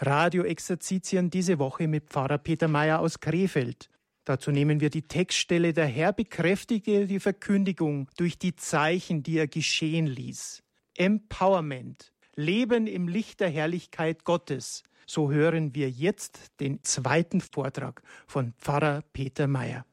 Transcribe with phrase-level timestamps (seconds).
[0.00, 3.90] Radio-Exerzitien diese Woche mit Pfarrer Peter Mayer aus Krefeld.
[4.24, 9.46] Dazu nehmen wir die Textstelle Der Herr bekräftigte die Verkündigung durch die Zeichen, die er
[9.46, 10.62] geschehen ließ.
[10.96, 12.12] Empowerment.
[12.34, 14.84] Leben im Licht der Herrlichkeit Gottes.
[15.06, 19.84] So hören wir jetzt den zweiten Vortrag von Pfarrer Peter Mayer.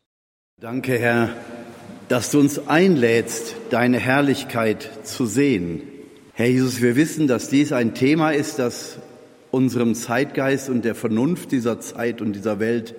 [0.60, 1.36] Danke, Herr,
[2.08, 5.82] dass du uns einlädst, deine Herrlichkeit zu sehen.
[6.34, 9.00] Herr Jesus, wir wissen, dass dies ein Thema ist, das
[9.58, 12.96] unserem Zeitgeist und der Vernunft dieser Zeit und dieser Welt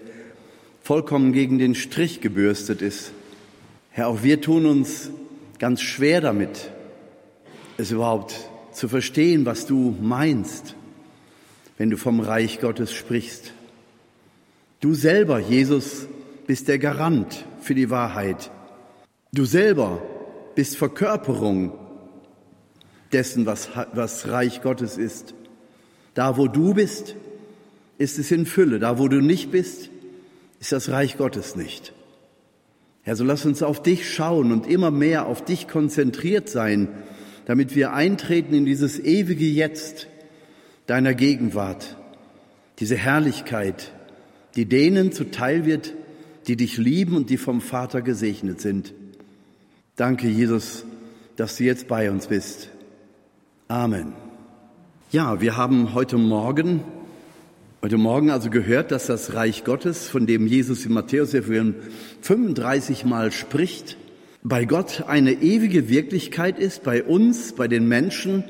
[0.83, 3.13] vollkommen gegen den Strich gebürstet ist.
[3.91, 5.11] Herr, auch wir tun uns
[5.59, 6.71] ganz schwer damit,
[7.79, 8.35] es überhaupt
[8.73, 10.75] zu verstehen, was du meinst,
[11.79, 13.53] wenn du vom Reich Gottes sprichst.
[14.81, 16.07] Du selber, Jesus,
[16.47, 18.51] bist der Garant für die Wahrheit.
[19.33, 20.03] Du selber
[20.55, 21.73] bist Verkörperung
[23.13, 25.35] dessen, was, was Reich Gottes ist.
[26.19, 27.15] Da, wo du bist,
[27.97, 28.81] ist es in Fülle.
[28.81, 29.89] Da, wo du nicht bist,
[30.59, 31.93] ist das Reich Gottes nicht.
[33.03, 36.89] Herr, so lass uns auf dich schauen und immer mehr auf dich konzentriert sein,
[37.47, 40.09] damit wir eintreten in dieses ewige Jetzt
[40.89, 41.97] deiner Gegenwart,
[42.81, 43.93] diese Herrlichkeit,
[44.57, 45.95] die denen zuteil wird,
[46.49, 48.93] die dich lieben und die vom Vater gesegnet sind.
[49.95, 50.85] Danke, Jesus,
[51.37, 52.71] dass du jetzt bei uns bist.
[53.69, 54.28] Amen.
[55.11, 56.85] Ja, wir haben heute Morgen,
[57.81, 63.33] heute Morgen also gehört, dass das Reich Gottes, von dem Jesus in Matthäus 35 Mal
[63.33, 63.97] spricht,
[64.43, 68.45] bei Gott eine ewige Wirklichkeit ist, bei uns, bei den Menschen,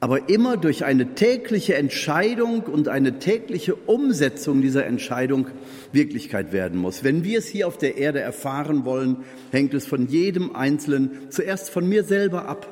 [0.00, 5.48] aber immer durch eine tägliche Entscheidung und eine tägliche Umsetzung dieser Entscheidung
[5.92, 7.04] Wirklichkeit werden muss.
[7.04, 9.18] Wenn wir es hier auf der Erde erfahren wollen,
[9.50, 12.66] hängt es von jedem Einzelnen, zuerst von mir selber ab,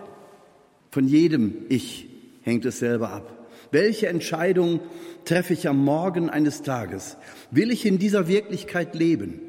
[0.90, 2.15] von jedem Ich
[2.46, 3.46] hängt es selber ab.
[3.72, 4.80] Welche Entscheidung
[5.24, 7.16] treffe ich am Morgen eines Tages?
[7.50, 9.40] Will ich in dieser Wirklichkeit leben?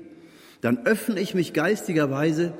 [0.61, 2.53] Dann öffne ich mich geistigerweise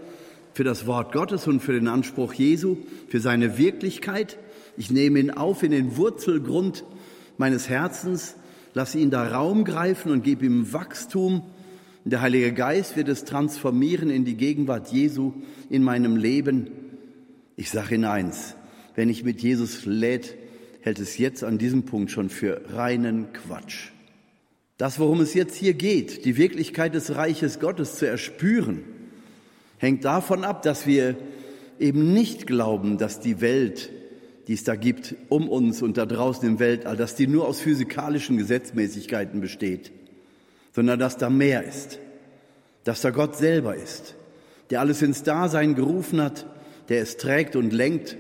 [0.54, 2.78] für das Wort Gottes und für den Anspruch Jesu,
[3.10, 4.38] für seine Wirklichkeit.
[4.78, 6.84] Ich nehme ihn auf in den Wurzelgrund
[7.38, 8.36] meines Herzens,
[8.76, 11.42] lasse ihn da Raum greifen und gebe ihm Wachstum.
[12.06, 15.34] Der Heilige Geist wird es transformieren in die Gegenwart Jesu
[15.72, 16.70] in meinem Leben.
[17.56, 18.56] Ich sage Ihnen eins,
[18.98, 20.36] wenn ich mit Jesus lädt,
[20.82, 23.92] hält es jetzt an diesem Punkt schon für reinen Quatsch.
[24.80, 28.82] Das, worum es jetzt hier geht, die Wirklichkeit des Reiches Gottes zu erspüren,
[29.78, 31.16] hängt davon ab, dass wir
[31.80, 33.92] eben nicht glauben, dass die Welt,
[34.48, 37.62] die es da gibt, um uns und da draußen im Weltall, dass die nur aus
[37.62, 39.92] physikalischen Gesetzmäßigkeiten besteht,
[40.74, 42.00] sondern dass da mehr ist,
[42.84, 44.16] dass da Gott selber ist,
[44.72, 46.48] der alles ins Dasein gerufen hat,
[46.90, 48.18] der es trägt und lenkt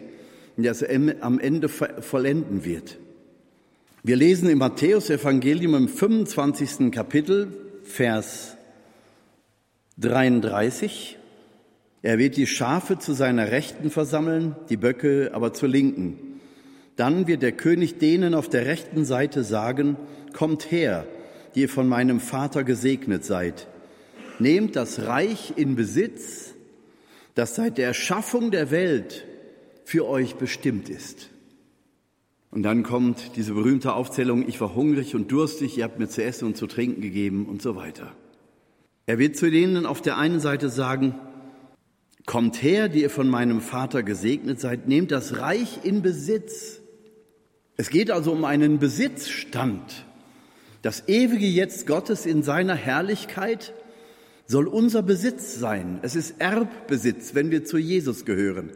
[0.63, 0.84] der es
[1.22, 2.97] am Ende vollenden wird.
[4.03, 6.91] Wir lesen im Matthäus Evangelium im 25.
[6.91, 7.51] Kapitel,
[7.84, 8.57] Vers
[9.97, 11.18] 33.
[12.01, 16.18] Er wird die Schafe zu seiner Rechten versammeln, die Böcke aber zur Linken.
[16.95, 19.97] Dann wird der König denen auf der rechten Seite sagen,
[20.34, 21.06] kommt her,
[21.53, 23.68] die ihr von meinem Vater gesegnet seid.
[24.39, 26.53] Nehmt das Reich in Besitz,
[27.35, 29.25] das seit der Erschaffung der Welt
[29.87, 31.29] für euch bestimmt ist.
[32.51, 36.21] Und dann kommt diese berühmte Aufzählung, ich war hungrig und durstig, ihr habt mir zu
[36.21, 38.11] essen und zu trinken gegeben und so weiter.
[39.05, 41.15] Er wird zu denen auf der einen Seite sagen,
[42.25, 46.81] kommt her, die ihr von meinem Vater gesegnet seid, nehmt das Reich in Besitz.
[47.77, 50.05] Es geht also um einen Besitzstand.
[50.81, 53.73] Das ewige Jetzt Gottes in seiner Herrlichkeit
[54.47, 55.99] soll unser Besitz sein.
[56.01, 58.71] Es ist Erbbesitz, wenn wir zu Jesus gehören.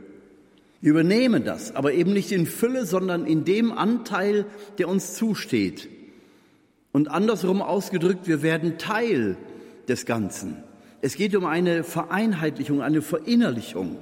[0.81, 4.45] Wir übernehmen das, aber eben nicht in Fülle, sondern in dem Anteil,
[4.79, 5.87] der uns zusteht.
[6.91, 9.37] Und andersrum ausgedrückt, wir werden Teil
[9.87, 10.63] des Ganzen.
[11.01, 13.97] Es geht um eine Vereinheitlichung, eine Verinnerlichung.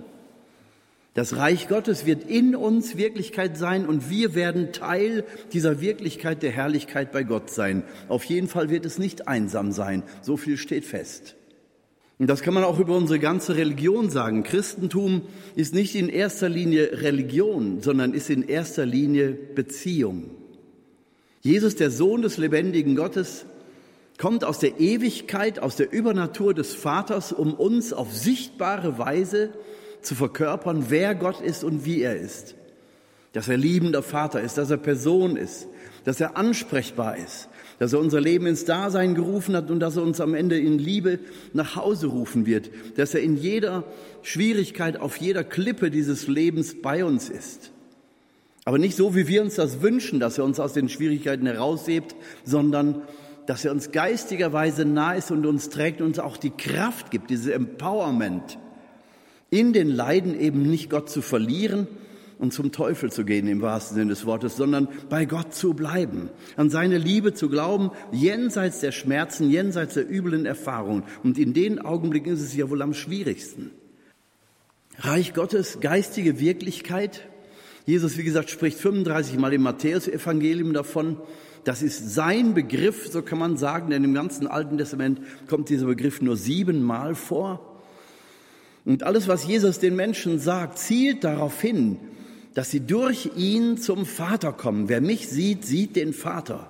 [1.13, 6.51] Das Reich Gottes wird in uns Wirklichkeit sein und wir werden Teil dieser Wirklichkeit der
[6.51, 7.83] Herrlichkeit bei Gott sein.
[8.07, 10.03] Auf jeden Fall wird es nicht einsam sein.
[10.21, 11.35] So viel steht fest.
[12.19, 14.43] Und das kann man auch über unsere ganze Religion sagen.
[14.43, 15.21] Christentum
[15.55, 20.29] ist nicht in erster Linie Religion, sondern ist in erster Linie Beziehung.
[21.41, 23.45] Jesus, der Sohn des lebendigen Gottes,
[24.17, 29.51] kommt aus der Ewigkeit, aus der Übernatur des Vaters, um uns auf sichtbare Weise
[30.01, 32.55] zu verkörpern, wer Gott ist und wie er ist.
[33.31, 35.67] Dass er liebender Vater ist, dass er Person ist,
[36.03, 37.48] dass er ansprechbar ist,
[37.79, 40.77] dass er unser Leben ins Dasein gerufen hat und dass er uns am Ende in
[40.77, 41.19] Liebe
[41.53, 43.85] nach Hause rufen wird, dass er in jeder
[44.21, 47.71] Schwierigkeit, auf jeder Klippe dieses Lebens bei uns ist.
[48.65, 52.15] Aber nicht so, wie wir uns das wünschen, dass er uns aus den Schwierigkeiten heraushebt,
[52.43, 53.01] sondern
[53.45, 57.29] dass er uns geistigerweise nah ist und uns trägt und uns auch die Kraft gibt,
[57.29, 58.59] dieses Empowerment,
[59.49, 61.87] in den Leiden eben nicht Gott zu verlieren
[62.39, 66.29] und zum Teufel zu gehen im wahrsten Sinne des Wortes, sondern bei Gott zu bleiben,
[66.55, 71.03] an seine Liebe zu glauben, jenseits der Schmerzen, jenseits der üblen Erfahrungen.
[71.21, 73.71] Und in den Augenblicken ist es ja wohl am schwierigsten.
[74.99, 77.27] Reich Gottes, geistige Wirklichkeit.
[77.85, 81.17] Jesus, wie gesagt, spricht 35 Mal im Matthäus-Evangelium davon.
[81.65, 85.87] Das ist sein Begriff, so kann man sagen, denn im ganzen Alten Testament kommt dieser
[85.87, 87.81] Begriff nur siebenmal vor.
[88.85, 91.99] Und alles, was Jesus den Menschen sagt, zielt darauf hin,
[92.59, 94.89] dass sie durch ihn zum Vater kommen.
[94.89, 96.69] Wer mich sieht, sieht den Vater.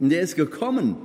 [0.00, 0.96] Und er ist gekommen,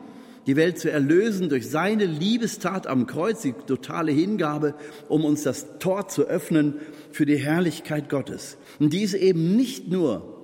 [0.48, 4.74] die Welt zu erlösen durch seine Liebestat am Kreuz, die totale Hingabe,
[5.08, 6.80] um uns das Tor zu öffnen
[7.12, 8.58] für die Herrlichkeit Gottes.
[8.80, 10.40] Und dies eben nicht nur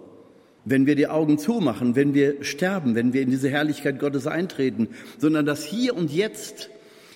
[0.64, 4.90] wenn wir die Augen zumachen, wenn wir sterben, wenn wir in diese Herrlichkeit Gottes eintreten,
[5.18, 6.70] sondern das Hier und Jetzt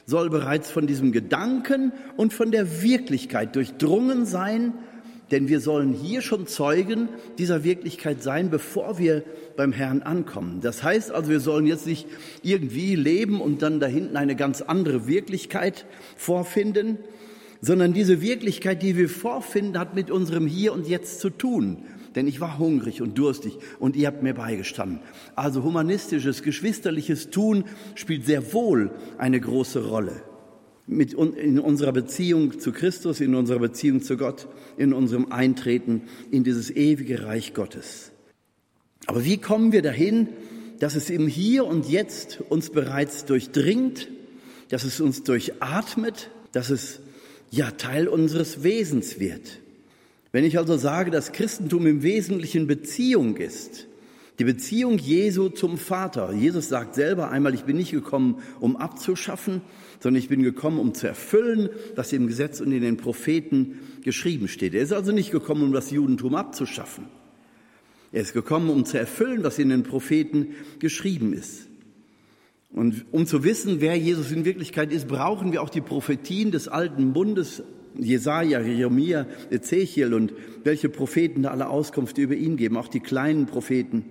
[0.08, 4.74] soll bereits von diesem Gedanken und von der Wirklichkeit durchdrungen sein,
[5.31, 9.24] denn wir sollen hier schon Zeugen dieser Wirklichkeit sein, bevor wir
[9.56, 10.60] beim Herrn ankommen.
[10.62, 12.07] Das heißt also, wir sollen jetzt nicht
[12.44, 15.86] irgendwie leben und dann da hinten eine ganz andere Wirklichkeit
[16.18, 16.98] vorfinden,
[17.62, 21.83] sondern diese Wirklichkeit, die wir vorfinden, hat mit unserem Hier und Jetzt zu tun
[22.16, 25.00] denn ich war hungrig und durstig und ihr habt mir beigestanden.
[25.36, 27.63] Also humanistisches, geschwisterliches Tun
[27.95, 30.22] spielt sehr wohl eine große Rolle.
[30.94, 36.02] Mit, in unserer Beziehung zu Christus, in unserer Beziehung zu Gott, in unserem Eintreten
[36.32, 38.12] in dieses ewige Reich Gottes.
[39.08, 40.28] Aber wie kommen wir dahin,
[40.80, 44.10] dass es im Hier und Jetzt uns bereits durchdringt,
[44.68, 47.00] dass es uns durchatmet, dass es
[47.52, 49.60] ja Teil unseres Wesens wird?
[50.34, 53.88] Wenn ich also sage, dass Christentum im Wesentlichen Beziehung ist,
[54.42, 56.34] die Beziehung Jesu zum Vater.
[56.34, 59.62] Jesus sagt selber einmal, ich bin nicht gekommen, um abzuschaffen,
[60.01, 64.48] sondern ich bin gekommen, um zu erfüllen, was im Gesetz und in den Propheten geschrieben
[64.48, 64.74] steht.
[64.74, 67.06] Er ist also nicht gekommen, um das Judentum abzuschaffen.
[68.12, 71.68] Er ist gekommen, um zu erfüllen, was in den Propheten geschrieben ist.
[72.71, 76.68] Und um zu wissen, wer Jesus in Wirklichkeit ist, brauchen wir auch die Prophetien des
[76.68, 77.63] alten Bundes
[77.97, 80.33] Jesaja, Jeremia, Ezechiel und
[80.63, 84.06] welche Propheten da alle Auskunft über ihn geben, auch die kleinen Propheten.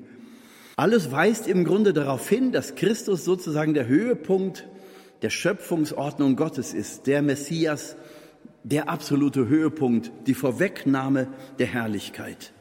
[0.77, 4.69] Alles weist im Grunde darauf hin, dass Christus sozusagen der Höhepunkt
[5.23, 7.97] der Schöpfungsordnung Gottes ist, der Messias,
[8.63, 11.29] der absolute Höhepunkt, die Vorwegnahme
[11.59, 12.53] der Herrlichkeit,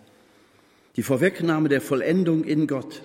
[0.95, 3.01] die Vorwegnahme der Vollendung in Gott.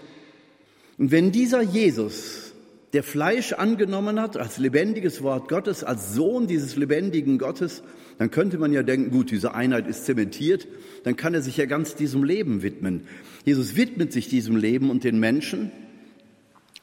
[0.98, 2.52] Und wenn dieser Jesus
[2.92, 7.82] der Fleisch angenommen hat als lebendiges Wort Gottes, als Sohn dieses lebendigen Gottes,
[8.18, 10.68] dann könnte man ja denken, gut, diese Einheit ist zementiert,
[11.02, 13.08] dann kann er sich ja ganz diesem Leben widmen.
[13.44, 15.72] Jesus widmet sich diesem Leben und den Menschen,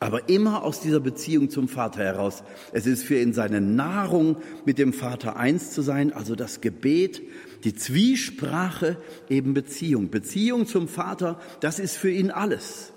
[0.01, 2.43] aber immer aus dieser Beziehung zum Vater heraus.
[2.73, 7.21] Es ist für ihn seine Nahrung, mit dem Vater eins zu sein, also das Gebet,
[7.63, 8.97] die Zwiesprache,
[9.29, 10.09] eben Beziehung.
[10.09, 12.93] Beziehung zum Vater, das ist für ihn alles.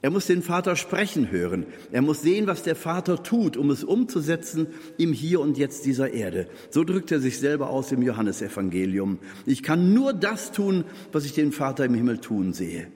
[0.00, 1.66] Er muss den Vater sprechen hören.
[1.92, 6.14] Er muss sehen, was der Vater tut, um es umzusetzen im Hier und Jetzt dieser
[6.14, 6.48] Erde.
[6.70, 9.18] So drückt er sich selber aus im Johannesevangelium.
[9.44, 12.86] Ich kann nur das tun, was ich den Vater im Himmel tun sehe.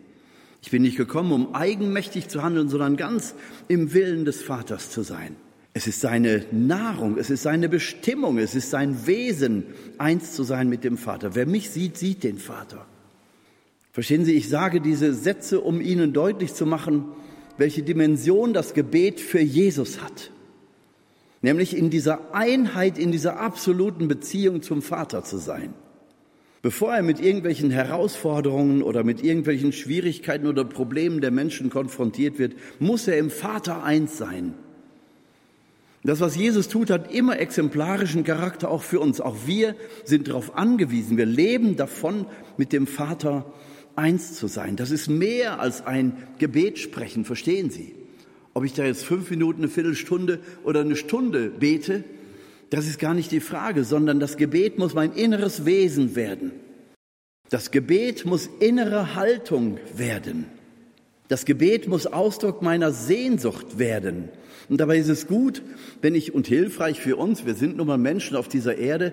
[0.62, 3.35] Ich bin nicht gekommen, um eigenmächtig zu handeln, sondern ganz
[3.69, 5.36] im Willen des Vaters zu sein.
[5.75, 9.65] Es ist seine Nahrung, es ist seine Bestimmung, es ist sein Wesen,
[9.98, 11.34] eins zu sein mit dem Vater.
[11.34, 12.86] Wer mich sieht, sieht den Vater.
[13.93, 17.05] Verstehen Sie, ich sage diese Sätze, um Ihnen deutlich zu machen,
[17.58, 20.31] welche Dimension das Gebet für Jesus hat.
[21.43, 25.75] Nämlich in dieser Einheit, in dieser absoluten Beziehung zum Vater zu sein.
[26.67, 32.56] Bevor er mit irgendwelchen Herausforderungen oder mit irgendwelchen Schwierigkeiten oder Problemen der Menschen konfrontiert wird,
[32.81, 34.53] muss er im Vater eins sein.
[36.03, 39.20] Das, was Jesus tut, hat immer exemplarischen Charakter auch für uns.
[39.20, 41.17] Auch wir sind darauf angewiesen.
[41.17, 43.46] Wir leben davon, mit dem Vater
[43.94, 44.75] eins zu sein.
[44.75, 47.94] Das ist mehr als ein Gebet sprechen, verstehen Sie?
[48.55, 52.03] Ob ich da jetzt fünf Minuten, eine Viertelstunde oder eine Stunde bete,
[52.70, 56.53] das ist gar nicht die Frage, sondern das Gebet muss mein inneres Wesen werden.
[57.51, 60.46] Das Gebet muss innere Haltung werden.
[61.29, 64.29] Das Gebet muss Ausdruck meiner Sehnsucht werden.
[64.69, 65.63] Und dabei ist es gut,
[66.03, 69.13] wenn ich und hilfreich für uns, wir sind nun mal Menschen auf dieser Erde,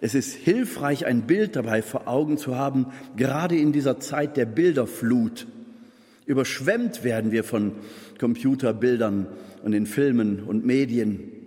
[0.00, 4.46] es ist hilfreich, ein Bild dabei vor Augen zu haben, gerade in dieser Zeit der
[4.46, 5.46] Bilderflut.
[6.26, 7.72] Überschwemmt werden wir von
[8.18, 9.28] Computerbildern
[9.62, 11.41] und den Filmen und Medien.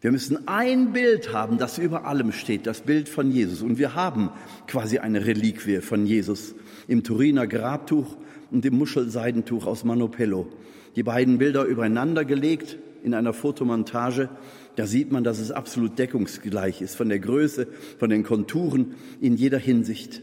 [0.00, 3.60] Wir müssen ein Bild haben, das über allem steht, das Bild von Jesus.
[3.60, 4.30] Und wir haben
[4.66, 6.54] quasi eine Reliquie von Jesus
[6.88, 8.16] im Turiner Grabtuch
[8.50, 10.48] und im Muschelseidentuch aus Manopello.
[10.96, 14.30] Die beiden Bilder übereinander gelegt in einer Fotomontage.
[14.76, 19.36] Da sieht man, dass es absolut deckungsgleich ist, von der Größe, von den Konturen in
[19.36, 20.22] jeder Hinsicht.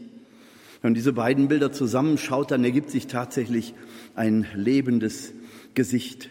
[0.80, 3.74] Wenn man diese beiden Bilder zusammenschaut, dann ergibt sich tatsächlich
[4.16, 5.32] ein lebendes
[5.74, 6.30] Gesicht.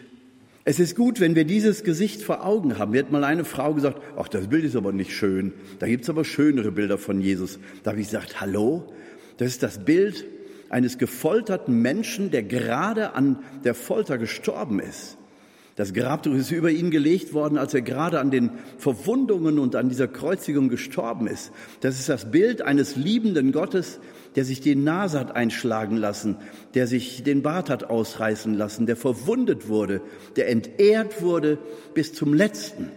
[0.68, 2.90] Es ist gut, wenn wir dieses Gesicht vor Augen haben.
[2.90, 5.54] Mir hat mal eine Frau gesagt, ach, das Bild ist aber nicht schön.
[5.78, 7.58] Da gibt's aber schönere Bilder von Jesus.
[7.82, 8.92] Da habe ich gesagt, hallo,
[9.38, 10.26] das ist das Bild
[10.68, 15.16] eines gefolterten Menschen, der gerade an der Folter gestorben ist.
[15.74, 19.88] Das Grabtuch ist über ihn gelegt worden, als er gerade an den Verwundungen und an
[19.88, 21.50] dieser Kreuzigung gestorben ist.
[21.80, 24.00] Das ist das Bild eines liebenden Gottes,
[24.38, 26.36] der sich die Nase hat einschlagen lassen,
[26.74, 30.00] der sich den Bart hat ausreißen lassen, der verwundet wurde,
[30.36, 31.58] der entehrt wurde
[31.92, 32.92] bis zum Letzten.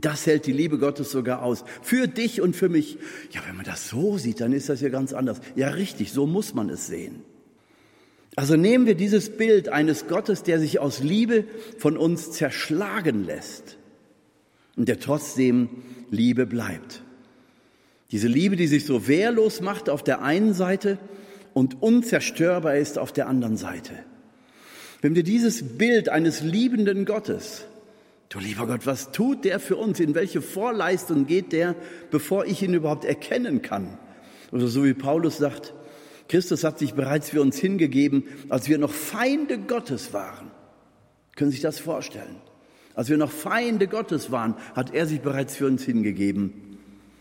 [0.00, 1.64] Das hält die Liebe Gottes sogar aus.
[1.82, 2.98] Für dich und für mich.
[3.32, 5.40] Ja, wenn man das so sieht, dann ist das ja ganz anders.
[5.56, 7.24] Ja, richtig, so muss man es sehen.
[8.36, 11.46] Also nehmen wir dieses Bild eines Gottes, der sich aus Liebe
[11.78, 13.76] von uns zerschlagen lässt
[14.76, 15.68] und der trotzdem
[16.12, 17.02] Liebe bleibt.
[18.10, 20.98] Diese Liebe, die sich so wehrlos macht auf der einen Seite
[21.52, 23.92] und unzerstörbar ist auf der anderen Seite.
[25.02, 27.66] Wenn wir dieses Bild eines liebenden Gottes,
[28.30, 30.00] du lieber Gott, was tut der für uns?
[30.00, 31.74] In welche Vorleistung geht der,
[32.10, 33.98] bevor ich ihn überhaupt erkennen kann?
[34.52, 35.74] Oder so wie Paulus sagt,
[36.28, 40.50] Christus hat sich bereits für uns hingegeben, als wir noch Feinde Gottes waren.
[41.36, 42.36] Können Sie sich das vorstellen?
[42.94, 46.67] Als wir noch Feinde Gottes waren, hat er sich bereits für uns hingegeben.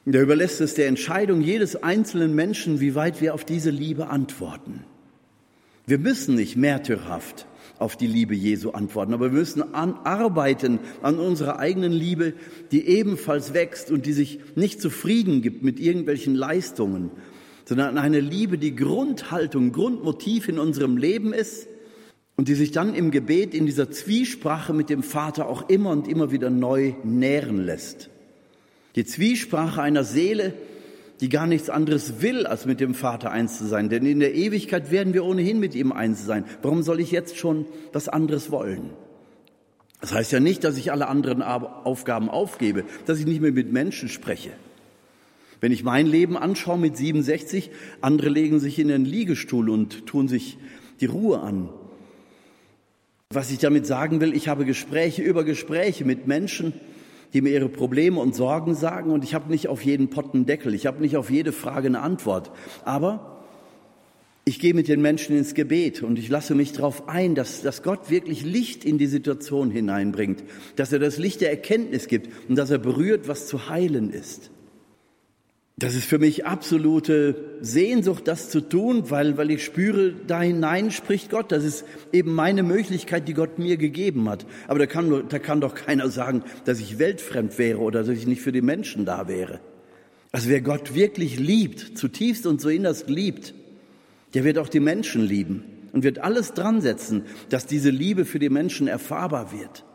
[0.07, 4.07] Und er überlässt es der Entscheidung jedes einzelnen Menschen, wie weit wir auf diese Liebe
[4.07, 4.85] antworten.
[5.85, 7.45] Wir müssen nicht märtyrhaft
[7.77, 12.35] auf die Liebe Jesu antworten, aber wir müssen an, arbeiten an unserer eigenen Liebe,
[12.71, 17.11] die ebenfalls wächst und die sich nicht zufrieden gibt mit irgendwelchen Leistungen,
[17.65, 21.67] sondern eine Liebe, die Grundhaltung, Grundmotiv in unserem Leben ist
[22.37, 26.07] und die sich dann im Gebet in dieser Zwiesprache mit dem Vater auch immer und
[26.07, 28.09] immer wieder neu nähren lässt.
[28.97, 30.53] Die Zwiesprache einer Seele,
[31.21, 33.89] die gar nichts anderes will, als mit dem Vater eins zu sein.
[33.89, 36.45] Denn in der Ewigkeit werden wir ohnehin mit ihm eins sein.
[36.63, 38.89] Warum soll ich jetzt schon was anderes wollen?
[40.01, 43.71] Das heißt ja nicht, dass ich alle anderen Aufgaben aufgebe, dass ich nicht mehr mit
[43.71, 44.49] Menschen spreche.
[45.61, 47.69] Wenn ich mein Leben anschaue mit 67,
[48.01, 50.57] andere legen sich in den Liegestuhl und tun sich
[51.01, 51.69] die Ruhe an.
[53.29, 56.73] Was ich damit sagen will, ich habe Gespräche über Gespräche mit Menschen,
[57.33, 60.73] die mir ihre Probleme und Sorgen sagen und ich habe nicht auf jeden Potten Deckel,
[60.73, 62.51] ich habe nicht auf jede Frage eine Antwort.
[62.85, 63.37] Aber
[64.47, 67.83] ich gehe mit den Menschen ins Gebet und ich lasse mich darauf ein, dass, dass
[67.83, 70.41] Gott wirklich Licht in die Situation hineinbringt,
[70.77, 74.49] dass er das Licht der Erkenntnis gibt und dass er berührt, was zu heilen ist.
[75.79, 80.89] Das ist für mich absolute Sehnsucht, das zu tun, weil, weil ich spüre, da hinein
[80.89, 81.51] spricht Gott.
[81.51, 84.47] Das ist eben meine Möglichkeit, die Gott mir gegeben hat.
[84.67, 88.25] Aber da kann, da kann doch keiner sagen, dass ich weltfremd wäre oder dass ich
[88.25, 89.59] nicht für die Menschen da wäre.
[90.31, 93.53] Also wer Gott wirklich liebt, zutiefst und so innerst liebt,
[94.33, 98.39] der wird auch die Menschen lieben und wird alles dran setzen, dass diese Liebe für
[98.39, 99.85] die Menschen erfahrbar wird.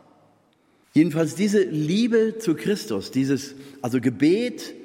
[0.93, 4.75] Jedenfalls diese Liebe zu Christus, dieses, also Gebet,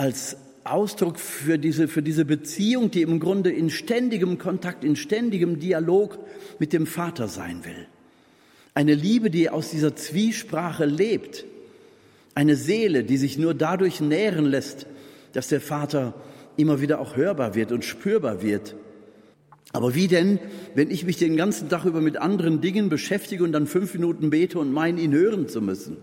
[0.00, 5.60] als Ausdruck für diese, für diese Beziehung, die im Grunde in ständigem Kontakt, in ständigem
[5.60, 6.18] Dialog
[6.58, 7.86] mit dem Vater sein will.
[8.72, 11.44] Eine Liebe, die aus dieser Zwiesprache lebt.
[12.34, 14.86] Eine Seele, die sich nur dadurch nähren lässt,
[15.34, 16.14] dass der Vater
[16.56, 18.76] immer wieder auch hörbar wird und spürbar wird.
[19.74, 20.38] Aber wie denn,
[20.74, 24.30] wenn ich mich den ganzen Tag über mit anderen Dingen beschäftige und dann fünf Minuten
[24.30, 25.98] bete und meine, ihn hören zu müssen?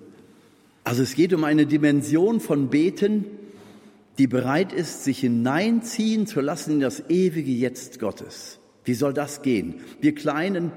[0.84, 3.26] Also es geht um eine Dimension von Beten,
[4.18, 8.60] die bereit ist, sich hineinziehen zu lassen in das ewige Jetzt Gottes.
[8.84, 9.76] Wie soll das gehen?
[10.02, 10.72] Wir kleinen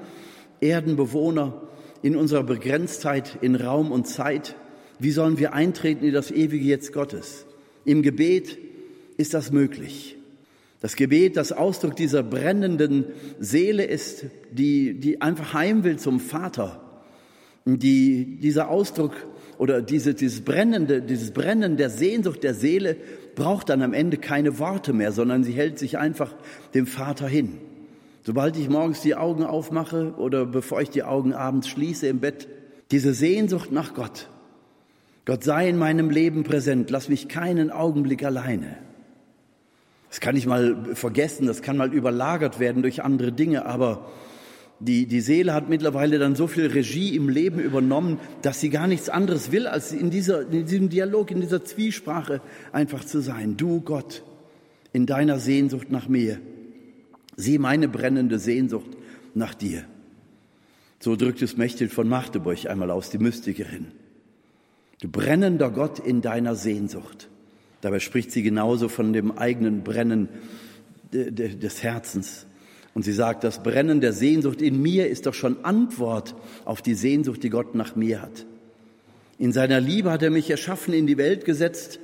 [0.60, 1.62] Erdenbewohner
[2.02, 4.56] in unserer Begrenztheit in Raum und Zeit,
[4.98, 7.46] wie sollen wir eintreten in das ewige Jetzt Gottes?
[7.84, 8.58] Im Gebet
[9.16, 10.16] ist das möglich.
[10.80, 13.04] Das Gebet, das Ausdruck dieser brennenden
[13.38, 17.02] Seele ist, die, die einfach heim will zum Vater.
[17.66, 19.14] Die, dieser Ausdruck
[19.60, 22.96] oder diese, dieses brennende, dieses Brennen der Sehnsucht der Seele
[23.34, 26.34] braucht dann am Ende keine Worte mehr, sondern sie hält sich einfach
[26.72, 27.58] dem Vater hin.
[28.22, 32.48] Sobald ich morgens die Augen aufmache oder bevor ich die Augen abends schließe im Bett,
[32.90, 34.30] diese Sehnsucht nach Gott.
[35.26, 38.78] Gott sei in meinem Leben präsent, lass mich keinen Augenblick alleine.
[40.08, 44.06] Das kann ich mal vergessen, das kann mal überlagert werden durch andere Dinge, aber
[44.80, 48.86] Die, die Seele hat mittlerweile dann so viel Regie im Leben übernommen, dass sie gar
[48.86, 52.40] nichts anderes will, als in, dieser, in diesem Dialog, in dieser Zwiesprache
[52.72, 53.58] einfach zu sein.
[53.58, 54.22] Du Gott,
[54.94, 56.40] in deiner Sehnsucht nach mir.
[57.36, 58.88] Sieh meine brennende Sehnsucht
[59.34, 59.84] nach dir.
[60.98, 63.88] So drückt es Mechthild von Magdeburg einmal aus, die Mystikerin.
[65.00, 67.28] Du brennender Gott in deiner Sehnsucht.
[67.80, 70.28] Dabei spricht sie genauso von dem eigenen Brennen
[71.12, 72.46] des Herzens.
[72.94, 76.94] Und sie sagt, das Brennen der Sehnsucht in mir ist doch schon Antwort auf die
[76.94, 78.46] Sehnsucht, die Gott nach mir hat.
[79.38, 82.00] In seiner Liebe hat er mich erschaffen, in die Welt gesetzt.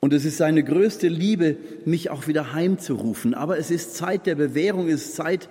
[0.00, 3.34] Und es ist seine größte Liebe, mich auch wieder heimzurufen.
[3.34, 5.48] Aber es ist Zeit der Bewährung, es ist Zeit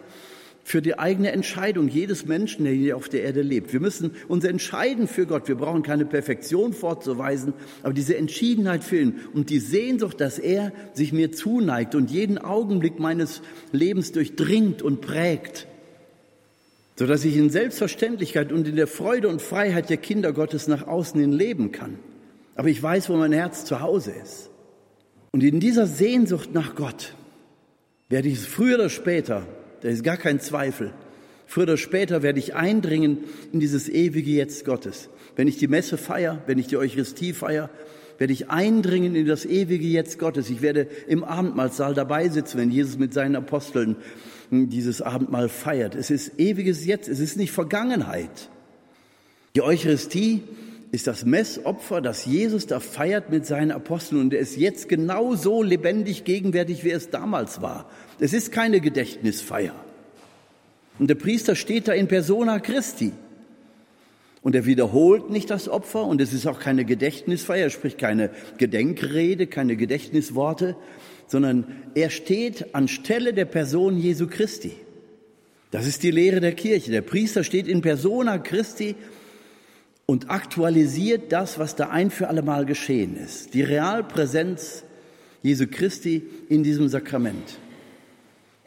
[0.69, 3.73] für die eigene Entscheidung jedes Menschen, der hier auf der Erde lebt.
[3.73, 5.47] Wir müssen uns entscheiden für Gott.
[5.47, 10.71] Wir brauchen keine Perfektion vorzuweisen, aber diese Entschiedenheit für ihn und die Sehnsucht, dass er
[10.93, 15.65] sich mir zuneigt und jeden Augenblick meines Lebens durchdringt und prägt,
[16.97, 21.19] sodass ich in Selbstverständlichkeit und in der Freude und Freiheit der Kinder Gottes nach außen
[21.19, 21.97] hin leben kann.
[22.53, 24.51] Aber ich weiß, wo mein Herz zu Hause ist.
[25.31, 27.15] Und in dieser Sehnsucht nach Gott
[28.07, 29.47] werde ich es früher oder später
[29.81, 30.91] da ist gar kein Zweifel.
[31.47, 33.19] Früher oder später werde ich eindringen
[33.51, 35.09] in dieses ewige Jetzt Gottes.
[35.35, 37.69] Wenn ich die Messe feier, wenn ich die Eucharistie feier,
[38.19, 40.49] werde ich eindringen in das ewige Jetzt Gottes.
[40.49, 43.95] Ich werde im Abendmahlsaal dabei sitzen, wenn Jesus mit seinen Aposteln
[44.51, 45.95] dieses Abendmahl feiert.
[45.95, 48.49] Es ist ewiges Jetzt, es ist nicht Vergangenheit.
[49.55, 50.43] Die Eucharistie
[50.91, 55.61] ist das Messopfer, das Jesus da feiert mit seinen Aposteln und er ist jetzt genauso
[55.61, 57.89] lebendig gegenwärtig, wie es damals war.
[58.19, 59.75] Es ist keine Gedächtnisfeier.
[60.97, 63.13] Und der Priester steht da in persona Christi.
[64.41, 68.31] Und er wiederholt nicht das Opfer und es ist auch keine Gedächtnisfeier, er spricht keine
[68.57, 70.75] Gedenkrede, keine Gedächtnisworte,
[71.27, 74.71] sondern er steht anstelle der Person Jesu Christi.
[75.71, 76.89] Das ist die Lehre der Kirche.
[76.89, 78.95] Der Priester steht in persona Christi
[80.09, 83.53] und aktualisiert das, was da ein für allemal geschehen ist.
[83.53, 84.83] Die Realpräsenz
[85.43, 87.59] Jesu Christi in diesem Sakrament.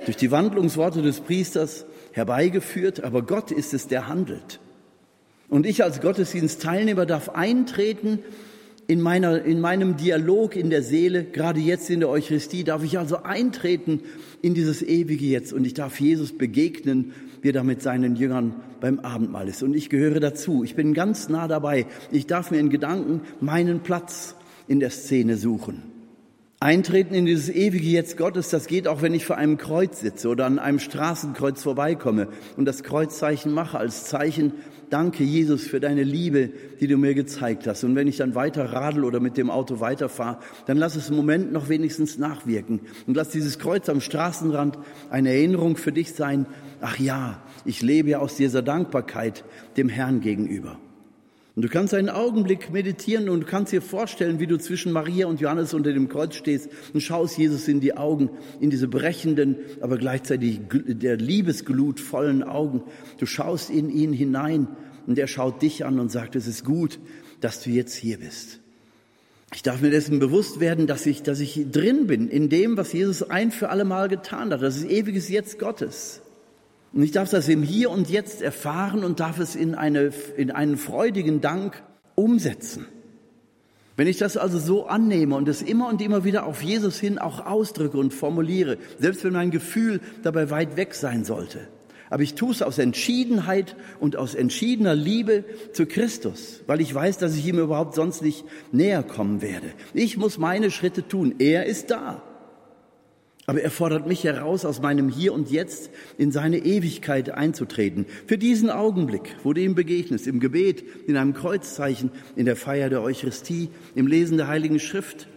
[0.05, 4.61] Durch die Wandlungsworte des Priesters herbeigeführt, aber Gott ist es, der handelt.
[5.49, 8.21] Und ich als Gottesdienstteilnehmer darf eintreten
[8.93, 12.99] in, meiner, in meinem Dialog in der Seele, gerade jetzt in der Eucharistie, darf ich
[12.99, 14.01] also eintreten
[14.43, 18.55] in dieses ewige Jetzt und ich darf Jesus begegnen wie er da mit seinen Jüngern
[18.81, 19.63] beim Abendmahl ist.
[19.65, 20.63] Und ich gehöre dazu.
[20.63, 21.87] Ich bin ganz nah dabei.
[22.13, 24.37] Ich darf mir in Gedanken meinen Platz
[24.69, 25.92] in der Szene suchen.
[26.63, 30.29] Eintreten in dieses ewige Jetzt Gottes, das geht auch, wenn ich vor einem Kreuz sitze
[30.29, 34.53] oder an einem Straßenkreuz vorbeikomme und das Kreuzzeichen mache als Zeichen,
[34.89, 37.83] danke Jesus für deine Liebe, die du mir gezeigt hast.
[37.83, 41.17] Und wenn ich dann weiter radel oder mit dem Auto weiterfahre, dann lass es im
[41.17, 44.79] Moment noch wenigstens nachwirken und lass dieses Kreuz am Straßenrand
[45.11, 46.47] eine Erinnerung für dich sein.
[46.81, 49.43] Ach ja, ich lebe ja aus dieser Dankbarkeit
[49.77, 50.79] dem Herrn gegenüber.
[51.55, 55.27] Und du kannst einen Augenblick meditieren und du kannst dir vorstellen, wie du zwischen Maria
[55.27, 59.57] und Johannes unter dem Kreuz stehst und schaust Jesus in die Augen, in diese brechenden,
[59.83, 62.83] aber gleichzeitig der Liebesglut vollen Augen.
[63.19, 64.67] Du schaust in ihn hinein
[65.07, 66.99] und er schaut dich an und sagt, es ist gut,
[67.41, 68.61] dass du jetzt hier bist.
[69.55, 72.95] Ich darf mir dessen bewusst werden, dass ich, dass ich drin bin in dem, was
[72.95, 74.63] Jesus ein für alle Mal getan hat.
[74.63, 76.23] Das ist ewiges Jetzt Gottes.
[76.93, 80.51] Und ich darf das im Hier und Jetzt erfahren und darf es in, eine, in
[80.51, 81.83] einen freudigen Dank
[82.15, 82.87] umsetzen.
[83.97, 87.19] Wenn ich das also so annehme und es immer und immer wieder auf Jesus hin
[87.19, 91.69] auch ausdrücke und formuliere, selbst wenn mein Gefühl dabei weit weg sein sollte,
[92.13, 97.17] aber ich tue es aus Entschiedenheit und aus entschiedener Liebe zu Christus, weil ich weiß,
[97.17, 99.69] dass ich ihm überhaupt sonst nicht näher kommen werde.
[99.95, 101.37] Ich muss meine Schritte tun.
[101.39, 102.23] Er ist da.
[103.53, 108.07] Aber er fordert mich heraus, aus meinem Hier und Jetzt in seine Ewigkeit einzutreten.
[108.27, 112.89] Für diesen Augenblick, wo du ihm begegnest, im Gebet, in einem Kreuzzeichen, in der Feier
[112.89, 115.29] der Eucharistie, im Lesen der Heiligen Schrift,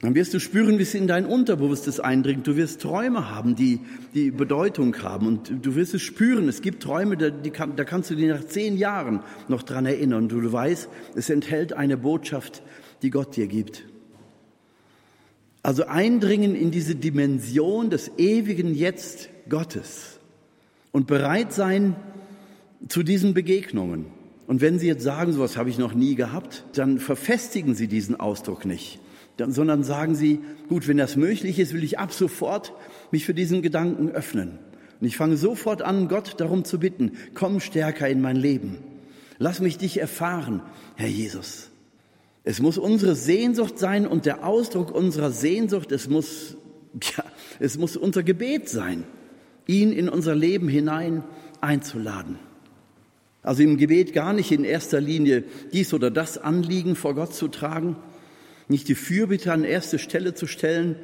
[0.00, 2.44] dann wirst du spüren, wie es in dein Unterbewusstes eindringt.
[2.44, 3.78] Du wirst Träume haben, die,
[4.14, 5.28] die Bedeutung haben.
[5.28, 6.48] Und du wirst es spüren.
[6.48, 10.28] Es gibt Träume, da, kann, da kannst du dich nach zehn Jahren noch dran erinnern.
[10.28, 12.64] Du weißt, es enthält eine Botschaft,
[13.02, 13.84] die Gott dir gibt.
[15.64, 20.20] Also eindringen in diese Dimension des ewigen Jetzt Gottes
[20.92, 21.96] und bereit sein
[22.86, 24.04] zu diesen Begegnungen.
[24.46, 28.20] Und wenn Sie jetzt sagen, sowas habe ich noch nie gehabt, dann verfestigen Sie diesen
[28.20, 29.00] Ausdruck nicht,
[29.38, 32.74] sondern sagen Sie, gut, wenn das möglich ist, will ich ab sofort
[33.10, 34.58] mich für diesen Gedanken öffnen.
[35.00, 38.80] Und ich fange sofort an, Gott darum zu bitten, komm stärker in mein Leben.
[39.38, 40.60] Lass mich dich erfahren,
[40.96, 41.70] Herr Jesus.
[42.44, 46.56] Es muss unsere Sehnsucht sein und der Ausdruck unserer Sehnsucht, es muss,
[47.16, 47.24] ja,
[47.58, 49.04] es muss unser Gebet sein,
[49.66, 51.24] ihn in unser Leben hinein
[51.62, 52.38] einzuladen.
[53.42, 57.48] Also im Gebet gar nicht in erster Linie dies oder das Anliegen vor Gott zu
[57.48, 57.96] tragen,
[58.68, 60.96] nicht die Fürbitte an erste Stelle zu stellen,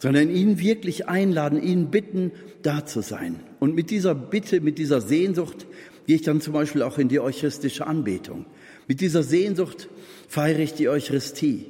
[0.00, 3.40] sondern ihn wirklich einladen, ihn bitten, da zu sein.
[3.60, 5.66] Und mit dieser Bitte, mit dieser Sehnsucht
[6.06, 8.46] gehe ich dann zum Beispiel auch in die eucharistische Anbetung.
[8.86, 9.88] Mit dieser Sehnsucht
[10.28, 11.66] feiere ich die Eucharistie.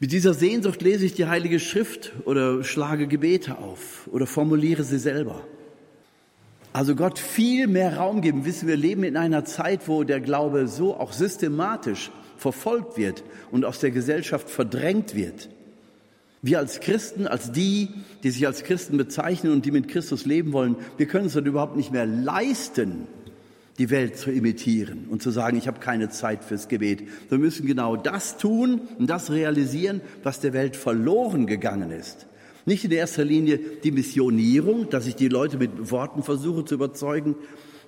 [0.00, 4.98] Mit dieser Sehnsucht lese ich die Heilige Schrift oder schlage Gebete auf oder formuliere sie
[4.98, 5.42] selber.
[6.72, 8.44] Also Gott viel mehr Raum geben.
[8.44, 13.64] Wissen wir leben in einer Zeit, wo der Glaube so auch systematisch verfolgt wird und
[13.64, 15.48] aus der Gesellschaft verdrängt wird.
[16.40, 17.88] Wir als Christen, als die,
[18.22, 21.46] die sich als Christen bezeichnen und die mit Christus leben wollen, wir können es dann
[21.46, 23.08] überhaupt nicht mehr leisten,
[23.78, 27.04] die Welt zu imitieren und zu sagen, ich habe keine Zeit fürs Gebet.
[27.28, 32.26] Wir müssen genau das tun und das realisieren, was der Welt verloren gegangen ist.
[32.66, 37.36] Nicht in erster Linie die Missionierung, dass ich die Leute mit Worten versuche zu überzeugen.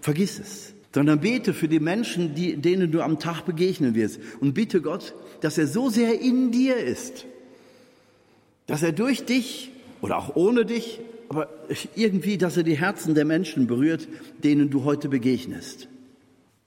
[0.01, 0.73] Vergiss es.
[0.95, 4.19] Sondern bete für die Menschen, die, denen du am Tag begegnen wirst.
[4.41, 7.27] Und bitte Gott, dass er so sehr in dir ist,
[8.67, 11.01] dass er durch dich oder auch ohne dich,
[11.31, 11.49] aber
[11.95, 14.09] irgendwie, dass er die Herzen der Menschen berührt,
[14.43, 15.89] denen du heute begegnest.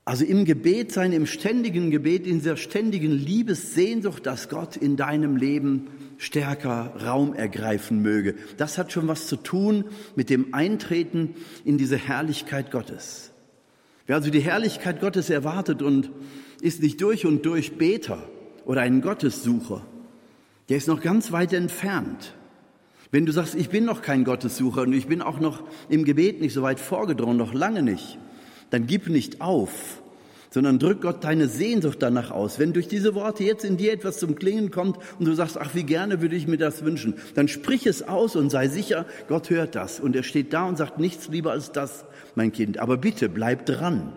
[0.06, 5.36] Also im Gebet sein, im ständigen Gebet, in dieser ständigen Liebessehnsucht, dass Gott in deinem
[5.36, 8.36] Leben stärker Raum ergreifen möge.
[8.56, 9.84] Das hat schon was zu tun
[10.16, 13.32] mit dem Eintreten in diese Herrlichkeit Gottes.
[14.08, 16.10] Wer also die Herrlichkeit Gottes erwartet und
[16.62, 18.30] ist nicht durch und durch Beter
[18.64, 19.86] oder ein Gottessucher,
[20.70, 22.34] der ist noch ganz weit entfernt.
[23.14, 26.42] Wenn du sagst, ich bin noch kein Gottessucher und ich bin auch noch im Gebet
[26.42, 28.18] nicht so weit vorgedrungen, noch lange nicht,
[28.72, 30.02] dann gib nicht auf,
[30.50, 32.58] sondern drück Gott deine Sehnsucht danach aus.
[32.58, 35.76] Wenn durch diese Worte jetzt in dir etwas zum Klingen kommt und du sagst, ach,
[35.76, 39.52] wie gerne würde ich mir das wünschen, dann sprich es aus und sei sicher, Gott
[39.52, 40.00] hört das.
[40.00, 42.80] Und er steht da und sagt, nichts lieber als das, mein Kind.
[42.80, 44.12] Aber bitte, bleib dran.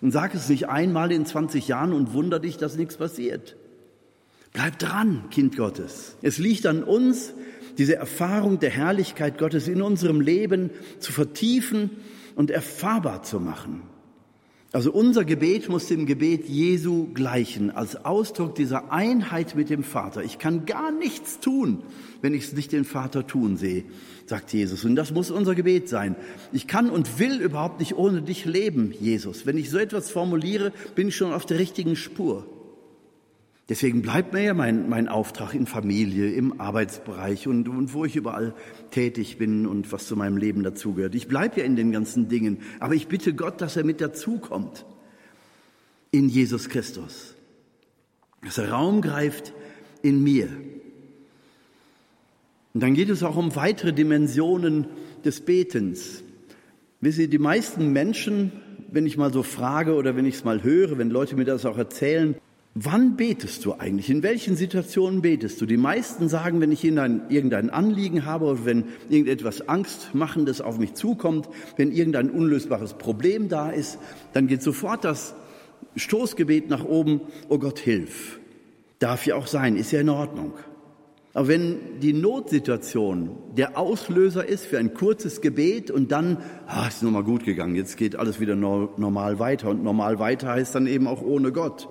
[0.00, 3.54] Und sag es nicht einmal in 20 Jahren und wunder dich, dass nichts passiert.
[4.54, 6.16] Bleib dran, Kind Gottes.
[6.22, 7.34] Es liegt an uns,
[7.78, 11.90] diese Erfahrung der Herrlichkeit Gottes in unserem Leben zu vertiefen
[12.34, 13.82] und erfahrbar zu machen.
[14.70, 20.22] Also unser Gebet muss dem Gebet Jesu gleichen, als Ausdruck dieser Einheit mit dem Vater.
[20.22, 21.82] Ich kann gar nichts tun,
[22.20, 23.84] wenn ich es nicht den Vater tun sehe,
[24.26, 24.84] sagt Jesus.
[24.84, 26.16] Und das muss unser Gebet sein.
[26.52, 29.46] Ich kann und will überhaupt nicht ohne dich leben, Jesus.
[29.46, 32.46] Wenn ich so etwas formuliere, bin ich schon auf der richtigen Spur.
[33.68, 38.16] Deswegen bleibt mir ja mein, mein Auftrag in Familie, im Arbeitsbereich und, und wo ich
[38.16, 38.54] überall
[38.90, 41.14] tätig bin und was zu meinem Leben dazugehört.
[41.14, 44.86] Ich bleibe ja in den ganzen Dingen, aber ich bitte Gott, dass er mit dazukommt
[46.10, 47.34] in Jesus Christus.
[48.42, 49.52] Dass er Raum greift
[50.00, 50.48] in mir.
[52.72, 54.86] Und dann geht es auch um weitere Dimensionen
[55.26, 56.22] des Betens.
[57.02, 58.52] Wisst ihr, die meisten Menschen,
[58.90, 61.66] wenn ich mal so frage oder wenn ich es mal höre, wenn Leute mir das
[61.66, 62.34] auch erzählen,
[62.80, 64.08] Wann betest du eigentlich?
[64.08, 65.66] In welchen Situationen betest du?
[65.66, 71.48] Die meisten sagen, wenn ich irgendein Anliegen habe oder wenn irgendetwas Angstmachendes auf mich zukommt,
[71.76, 73.98] wenn irgendein unlösbares Problem da ist,
[74.32, 75.34] dann geht sofort das
[75.96, 78.38] Stoßgebet nach oben, oh Gott, hilf.
[79.00, 80.52] Darf ja auch sein, ist ja in Ordnung.
[81.34, 86.38] Aber wenn die Notsituation der Auslöser ist für ein kurzes Gebet und dann,
[86.68, 90.50] ah, ist nur mal gut gegangen, jetzt geht alles wieder normal weiter und normal weiter
[90.50, 91.88] heißt dann eben auch ohne Gott.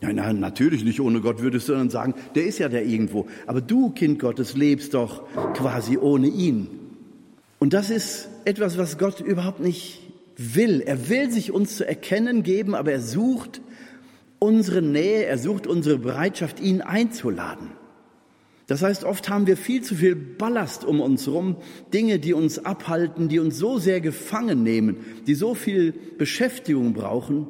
[0.00, 3.26] Ja, na, natürlich nicht ohne Gott würdest du dann sagen, der ist ja der irgendwo.
[3.46, 6.68] Aber du, Kind Gottes, lebst doch quasi ohne ihn.
[7.58, 10.00] Und das ist etwas, was Gott überhaupt nicht
[10.36, 10.80] will.
[10.80, 13.60] Er will sich uns zu erkennen geben, aber er sucht
[14.38, 17.72] unsere Nähe, er sucht unsere Bereitschaft, ihn einzuladen.
[18.68, 21.56] Das heißt, oft haben wir viel zu viel Ballast um uns herum,
[21.92, 27.48] Dinge, die uns abhalten, die uns so sehr gefangen nehmen, die so viel Beschäftigung brauchen,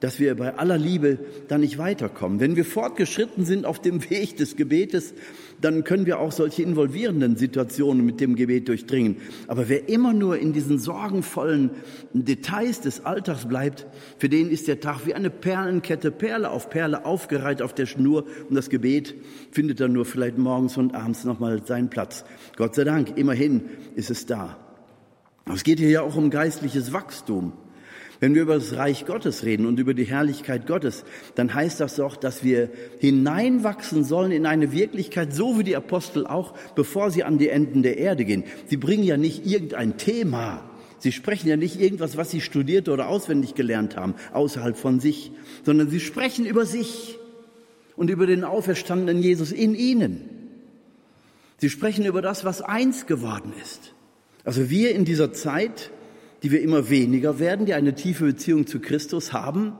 [0.00, 2.40] dass wir bei aller Liebe da nicht weiterkommen.
[2.40, 5.14] Wenn wir fortgeschritten sind auf dem Weg des Gebetes,
[5.60, 9.16] dann können wir auch solche involvierenden Situationen mit dem Gebet durchdringen.
[9.46, 11.70] Aber wer immer nur in diesen sorgenvollen
[12.14, 13.86] Details des Alltags bleibt,
[14.18, 18.24] für den ist der Tag wie eine Perlenkette, Perle auf Perle aufgereiht auf der Schnur
[18.48, 19.14] und das Gebet
[19.50, 22.24] findet dann nur vielleicht morgens und abends nochmal seinen Platz.
[22.56, 23.62] Gott sei Dank, immerhin
[23.94, 24.56] ist es da.
[25.52, 27.52] Es geht hier ja auch um geistliches Wachstum.
[28.20, 31.04] Wenn wir über das Reich Gottes reden und über die Herrlichkeit Gottes,
[31.34, 36.26] dann heißt das doch, dass wir hineinwachsen sollen in eine Wirklichkeit, so wie die Apostel
[36.26, 38.44] auch, bevor sie an die Enden der Erde gehen.
[38.66, 40.70] Sie bringen ja nicht irgendein Thema.
[40.98, 45.32] Sie sprechen ja nicht irgendwas, was sie studiert oder auswendig gelernt haben, außerhalb von sich,
[45.64, 47.16] sondern sie sprechen über sich
[47.96, 50.28] und über den auferstandenen Jesus in ihnen.
[51.56, 53.94] Sie sprechen über das, was eins geworden ist.
[54.44, 55.90] Also wir in dieser Zeit
[56.42, 59.72] die wir immer weniger werden, die eine tiefe Beziehung zu Christus haben,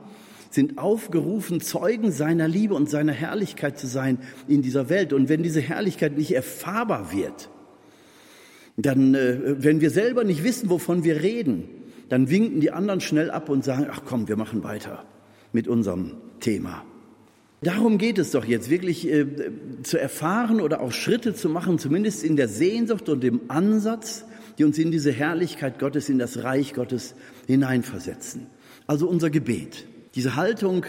[0.49, 5.13] sind aufgerufen, Zeugen seiner Liebe und seiner Herrlichkeit zu sein in dieser Welt.
[5.13, 7.49] Und wenn diese Herrlichkeit nicht erfahrbar wird,
[8.77, 11.63] dann, äh, wenn wir selber nicht wissen, wovon wir reden,
[12.09, 15.05] dann winken die anderen schnell ab und sagen, ach komm, wir machen weiter
[15.53, 16.83] mit unserem Thema.
[17.61, 19.25] Darum geht es doch jetzt wirklich äh,
[19.83, 24.25] zu erfahren oder auch Schritte zu machen, zumindest in der Sehnsucht und dem Ansatz,
[24.61, 27.15] die uns in diese Herrlichkeit Gottes, in das Reich Gottes
[27.47, 28.45] hineinversetzen.
[28.85, 29.87] Also unser Gebet.
[30.13, 30.85] Diese Haltung,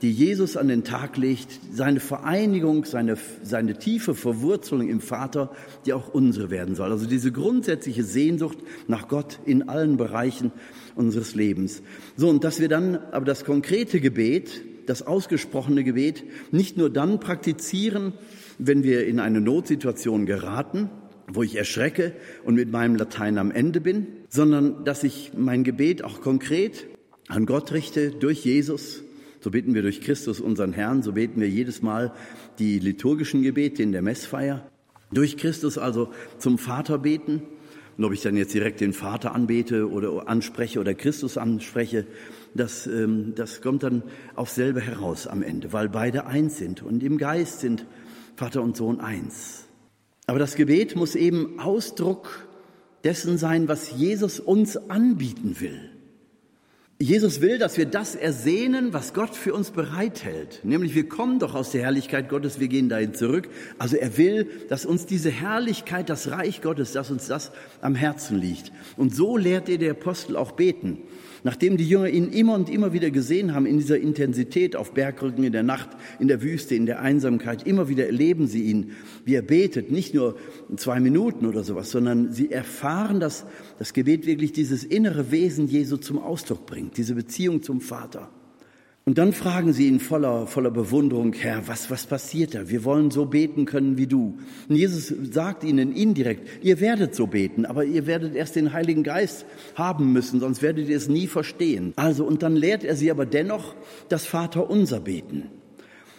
[0.00, 5.50] die Jesus an den Tag legt, seine Vereinigung, seine, seine tiefe Verwurzelung im Vater,
[5.86, 6.92] die auch unsere werden soll.
[6.92, 10.52] Also diese grundsätzliche Sehnsucht nach Gott in allen Bereichen
[10.94, 11.82] unseres Lebens.
[12.16, 17.18] So, und dass wir dann aber das konkrete Gebet, das ausgesprochene Gebet, nicht nur dann
[17.18, 18.12] praktizieren,
[18.58, 20.90] wenn wir in eine Notsituation geraten,
[21.28, 22.12] wo ich erschrecke
[22.44, 26.86] und mit meinem Latein am Ende bin, sondern dass ich mein Gebet auch konkret
[27.28, 29.02] an Gott richte durch Jesus.
[29.40, 32.12] So beten wir durch Christus unseren Herrn, so beten wir jedes Mal
[32.58, 34.66] die liturgischen Gebete in der Messfeier.
[35.12, 37.42] Durch Christus also zum Vater beten.
[37.96, 42.06] Und ob ich dann jetzt direkt den Vater anbete oder anspreche oder Christus anspreche,
[42.54, 44.02] das, ähm, das kommt dann
[44.34, 47.86] auf selber heraus am Ende, weil beide eins sind und im Geist sind
[48.34, 49.65] Vater und Sohn eins.
[50.26, 52.46] Aber das Gebet muss eben Ausdruck
[53.04, 55.90] dessen sein, was Jesus uns anbieten will.
[56.98, 60.60] Jesus will, dass wir das ersehnen, was Gott für uns bereithält.
[60.64, 63.50] Nämlich wir kommen doch aus der Herrlichkeit Gottes, wir gehen dahin zurück.
[63.76, 68.38] Also er will, dass uns diese Herrlichkeit, das Reich Gottes, dass uns das am Herzen
[68.38, 68.72] liegt.
[68.96, 71.02] Und so lehrt ihr der Apostel auch beten.
[71.46, 75.44] Nachdem die Jünger ihn immer und immer wieder gesehen haben in dieser Intensität auf Bergrücken
[75.44, 78.90] in der Nacht, in der Wüste, in der Einsamkeit, immer wieder erleben sie ihn,
[79.24, 80.34] wie er betet, nicht nur
[80.74, 83.46] zwei Minuten oder sowas, sondern sie erfahren, dass
[83.78, 88.28] das Gebet wirklich dieses innere Wesen Jesu zum Ausdruck bringt, diese Beziehung zum Vater.
[89.08, 92.68] Und dann fragen sie ihn voller, voller Bewunderung, Herr, was, was passiert da?
[92.68, 94.36] Wir wollen so beten können wie du.
[94.68, 99.04] Und Jesus sagt ihnen indirekt, ihr werdet so beten, aber ihr werdet erst den Heiligen
[99.04, 101.92] Geist haben müssen, sonst werdet ihr es nie verstehen.
[101.94, 103.76] Also, und dann lehrt er sie aber dennoch
[104.08, 105.50] das Vaterunser beten.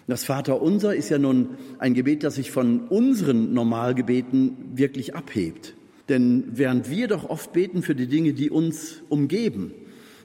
[0.07, 5.73] Das Vaterunser ist ja nun ein Gebet, das sich von unseren Normalgebeten wirklich abhebt.
[6.07, 9.73] Denn während wir doch oft beten für die Dinge, die uns umgeben,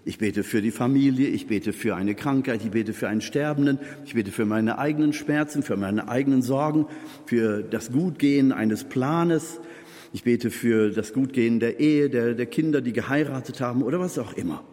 [0.04, 3.78] ich bete für die Familie, ich bete für eine Krankheit, ich bete für einen Sterbenden,
[4.04, 6.86] ich bete für meine eigenen Schmerzen, für meine eigenen Sorgen,
[7.26, 9.60] für das Gutgehen eines Planes.
[10.12, 14.18] Ich bete für das Gutgehen der Ehe, der, der Kinder, die geheiratet haben oder was
[14.18, 14.64] auch immer.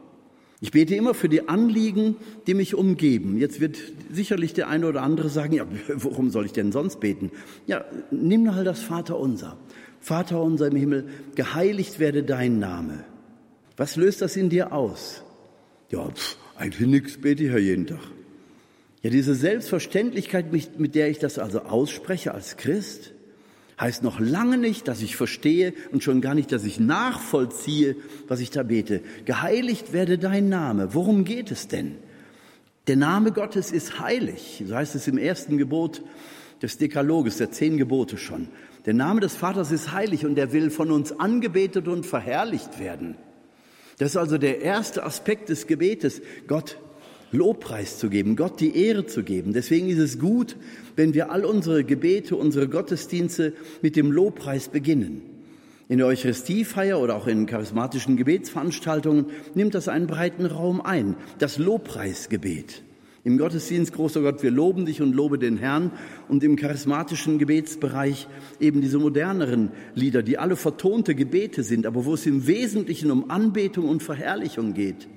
[0.61, 3.37] Ich bete immer für die Anliegen, die mich umgeben.
[3.37, 3.77] Jetzt wird
[4.11, 5.65] sicherlich der eine oder andere sagen, ja,
[5.95, 7.31] worum soll ich denn sonst beten?
[7.67, 9.57] Ja, nimm halt das Vaterunser.
[10.01, 13.05] Vater unser im Himmel, geheiligt werde dein Name.
[13.79, 15.23] Was löst das in dir aus?
[15.89, 18.01] Ja, pff, eigentlich nichts, bete ich ja jeden Tag.
[19.01, 23.13] Ja, diese Selbstverständlichkeit, mit der ich das also ausspreche als Christ,
[23.79, 27.95] heißt noch lange nicht, dass ich verstehe und schon gar nicht, dass ich nachvollziehe,
[28.27, 28.99] was ich da bete.
[29.23, 30.93] Geheiligt werde dein Name.
[30.93, 31.95] Worum geht es denn?
[32.87, 34.61] Der Name Gottes ist heilig.
[34.67, 36.01] So heißt es im ersten Gebot
[36.61, 38.49] des Dekaloges, der zehn Gebote schon.
[38.85, 43.15] Der Name des Vaters ist heilig und er will von uns angebetet und verherrlicht werden.
[43.99, 46.77] Das ist also der erste Aspekt des Gebetes, Gott
[47.31, 49.53] Lobpreis zu geben, Gott die Ehre zu geben.
[49.53, 50.55] Deswegen ist es gut,
[50.95, 55.21] wenn wir all unsere Gebete, unsere Gottesdienste mit dem Lobpreis beginnen.
[55.89, 61.57] In der Eucharistiefeier oder auch in charismatischen Gebetsveranstaltungen nimmt das einen breiten Raum ein, das
[61.57, 62.83] Lobpreisgebet.
[63.25, 65.91] Im Gottesdienst, großer Gott, wir loben dich und lobe den Herrn.
[66.29, 68.27] Und im charismatischen Gebetsbereich
[68.59, 73.29] eben diese moderneren Lieder, die alle vertonte Gebete sind, aber wo es im Wesentlichen um
[73.29, 75.07] Anbetung und Verherrlichung geht.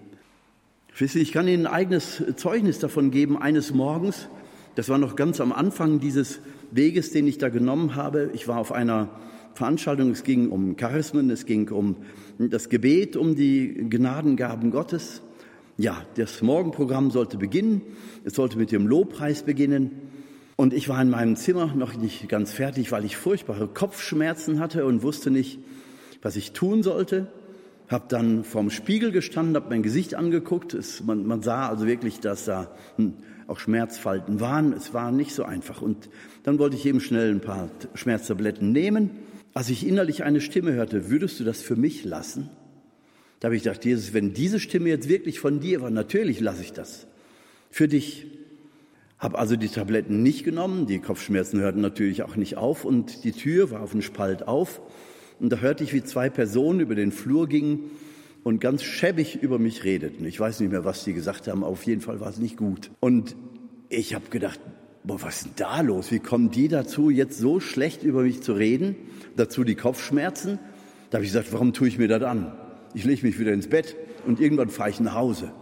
[0.99, 3.41] Ich kann Ihnen ein eigenes Zeugnis davon geben.
[3.41, 4.29] Eines Morgens,
[4.75, 8.31] das war noch ganz am Anfang dieses Weges, den ich da genommen habe.
[8.35, 9.09] Ich war auf einer
[9.55, 11.97] Veranstaltung, es ging um Charismen, es ging um
[12.39, 15.23] das Gebet, um die Gnadengaben Gottes.
[15.83, 17.83] Ja, das Morgenprogramm sollte beginnen.
[18.23, 19.91] Es sollte mit dem Lobpreis beginnen.
[20.55, 24.87] Und ich war in meinem Zimmer noch nicht ganz fertig, weil ich furchtbare Kopfschmerzen hatte
[24.87, 25.59] und wusste nicht,
[26.23, 27.33] was ich tun sollte.
[27.89, 30.73] Hab dann vorm Spiegel gestanden, habe mein Gesicht angeguckt.
[30.73, 33.15] Es, man, man, sah also wirklich, dass da hm,
[33.49, 34.73] auch Schmerzfalten waren.
[34.73, 35.83] Es war nicht so einfach.
[35.83, 36.09] Und
[36.45, 39.11] dann wollte ich eben schnell ein paar Schmerztabletten nehmen.
[39.53, 42.51] Als ich innerlich eine Stimme hörte, würdest du das für mich lassen?
[43.43, 46.63] Da habe ich gedacht, Jesus, wenn diese Stimme jetzt wirklich von dir war, natürlich lasse
[46.63, 47.09] ich das.
[47.71, 48.29] Für dich.
[49.19, 53.33] Habe also die Tabletten nicht genommen, die Kopfschmerzen hörten natürlich auch nicht auf und die
[53.33, 54.81] Tür war auf den Spalt auf.
[55.41, 57.91] Und da hörte ich, wie zwei Personen über den Flur gingen
[58.45, 60.25] und ganz schäbig über mich redeten.
[60.25, 62.93] Ich weiß nicht mehr, was die gesagt haben, auf jeden Fall war es nicht gut.
[63.01, 63.35] Und
[63.89, 64.61] ich habe gedacht,
[65.03, 66.13] boah, was ist denn da los?
[66.13, 68.95] Wie kommen die dazu, jetzt so schlecht über mich zu reden?
[69.35, 70.61] Dazu die Kopfschmerzen.
[71.11, 72.53] Da habe ich gesagt, warum tue ich mir das an?
[72.95, 75.53] Ich lege mich wieder ins Bett und irgendwann fahre ich nach Hause.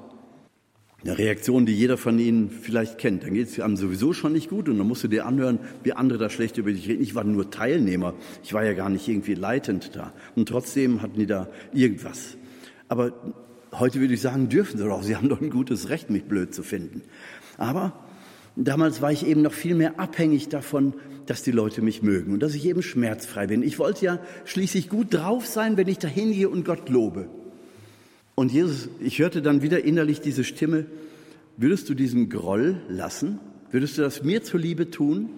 [1.03, 3.23] Eine Reaktion, die jeder von Ihnen vielleicht kennt.
[3.23, 5.95] Dann geht es einem sowieso schon nicht gut und dann musst du dir anhören, wie
[5.95, 7.03] andere da schlecht über dich reden.
[7.03, 8.15] Ich war nur Teilnehmer.
[8.43, 10.13] Ich war ja gar nicht irgendwie leitend da.
[10.35, 12.37] Und trotzdem hatten die da irgendwas.
[12.89, 13.15] Aber
[13.73, 15.03] heute würde ich sagen, dürfen sie doch.
[15.03, 17.01] Sie haben doch ein gutes Recht, mich blöd zu finden.
[17.57, 17.95] Aber
[18.67, 20.95] damals war ich eben noch viel mehr abhängig davon,
[21.27, 23.63] dass die Leute mich mögen und dass ich eben schmerzfrei bin.
[23.63, 27.29] Ich wollte ja schließlich gut drauf sein, wenn ich da hingehe und Gott lobe.
[28.35, 30.87] Und Jesus, ich hörte dann wieder innerlich diese Stimme,
[31.57, 33.39] würdest du diesen Groll lassen?
[33.71, 35.31] Würdest du das mir zuliebe tun?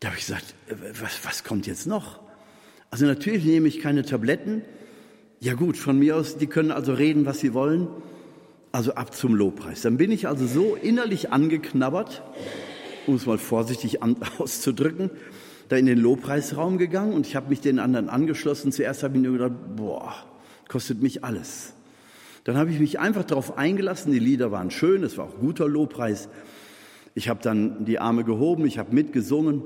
[0.00, 2.20] Da habe ich gesagt, äh, was, was kommt jetzt noch?
[2.90, 4.62] Also natürlich nehme ich keine Tabletten,
[5.40, 7.88] ja gut, von mir aus, die können also reden, was sie wollen.
[8.70, 9.82] Also ab zum Lobpreis.
[9.82, 12.22] Dann bin ich also so innerlich angeknabbert,
[13.06, 14.00] um es mal vorsichtig
[14.38, 15.10] auszudrücken,
[15.68, 18.72] da in den Lobpreisraum gegangen und ich habe mich den anderen angeschlossen.
[18.72, 20.14] Zuerst habe ich nur gedacht, boah,
[20.68, 21.72] kostet mich alles.
[22.44, 24.12] Dann habe ich mich einfach darauf eingelassen.
[24.12, 26.28] Die Lieder waren schön, es war auch guter Lobpreis.
[27.14, 29.62] Ich habe dann die Arme gehoben, ich habe mitgesungen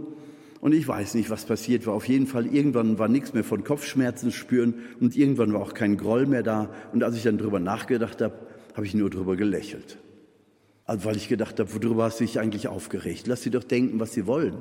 [0.61, 1.95] und ich weiß nicht, was passiert war.
[1.95, 5.97] Auf jeden Fall, irgendwann war nichts mehr von Kopfschmerzen spüren und irgendwann war auch kein
[5.97, 6.71] Groll mehr da.
[6.93, 8.35] Und als ich dann drüber nachgedacht habe,
[8.75, 9.99] habe ich nur drüber gelächelt.
[10.85, 13.27] Also weil ich gedacht habe, worüber hast du dich eigentlich aufgeregt?
[13.27, 14.57] Lass sie doch denken, was sie wollen.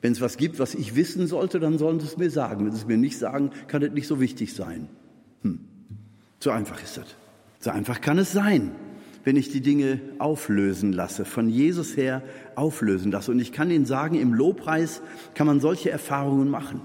[0.00, 2.64] Wenn es was gibt, was ich wissen sollte, dann sollen sie es mir sagen.
[2.64, 4.88] Wenn sie es mir nicht sagen, kann es nicht so wichtig sein.
[5.42, 5.60] Hm.
[6.38, 7.16] So einfach ist das.
[7.60, 8.72] So einfach kann es sein
[9.26, 12.22] wenn ich die Dinge auflösen lasse, von Jesus her
[12.54, 13.32] auflösen lasse.
[13.32, 15.02] Und ich kann Ihnen sagen, im Lobpreis
[15.34, 16.80] kann man solche Erfahrungen machen.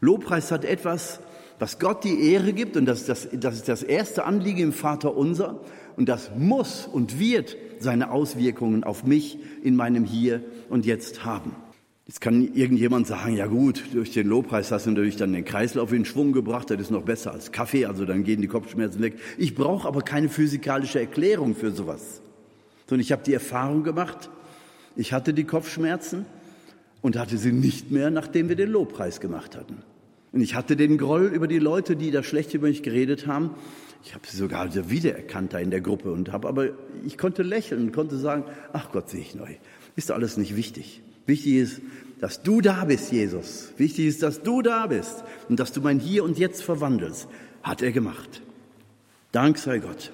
[0.00, 1.18] Lobpreis hat etwas,
[1.58, 4.72] was Gott die Ehre gibt, und das ist das, das, ist das erste Anliegen im
[4.72, 5.60] Vater unser,
[5.98, 11.56] und das muss und wird seine Auswirkungen auf mich in meinem Hier und Jetzt haben.
[12.06, 15.92] Jetzt kann irgendjemand sagen, ja gut, durch den Lobpreis hast du natürlich dann den Kreislauf
[15.92, 19.18] in Schwung gebracht, das ist noch besser als Kaffee, also dann gehen die Kopfschmerzen weg.
[19.36, 22.22] Ich brauche aber keine physikalische Erklärung für sowas.
[22.86, 24.30] Sondern ich habe die Erfahrung gemacht,
[24.94, 26.26] ich hatte die Kopfschmerzen
[27.02, 29.78] und hatte sie nicht mehr, nachdem wir den Lobpreis gemacht hatten.
[30.30, 33.50] Und ich hatte den Groll über die Leute, die da schlecht über mich geredet haben.
[34.04, 36.68] Ich habe sie sogar wiedererkannt da in der Gruppe und habe aber,
[37.04, 39.54] ich konnte lächeln und konnte sagen, ach Gott, sehe ich neu.
[39.96, 41.02] Ist alles nicht wichtig.
[41.26, 41.82] Wichtig ist,
[42.20, 43.72] dass du da bist, Jesus.
[43.76, 47.28] Wichtig ist, dass du da bist und dass du mein Hier und Jetzt verwandelst.
[47.62, 48.42] Hat er gemacht.
[49.32, 50.12] Dank sei Gott.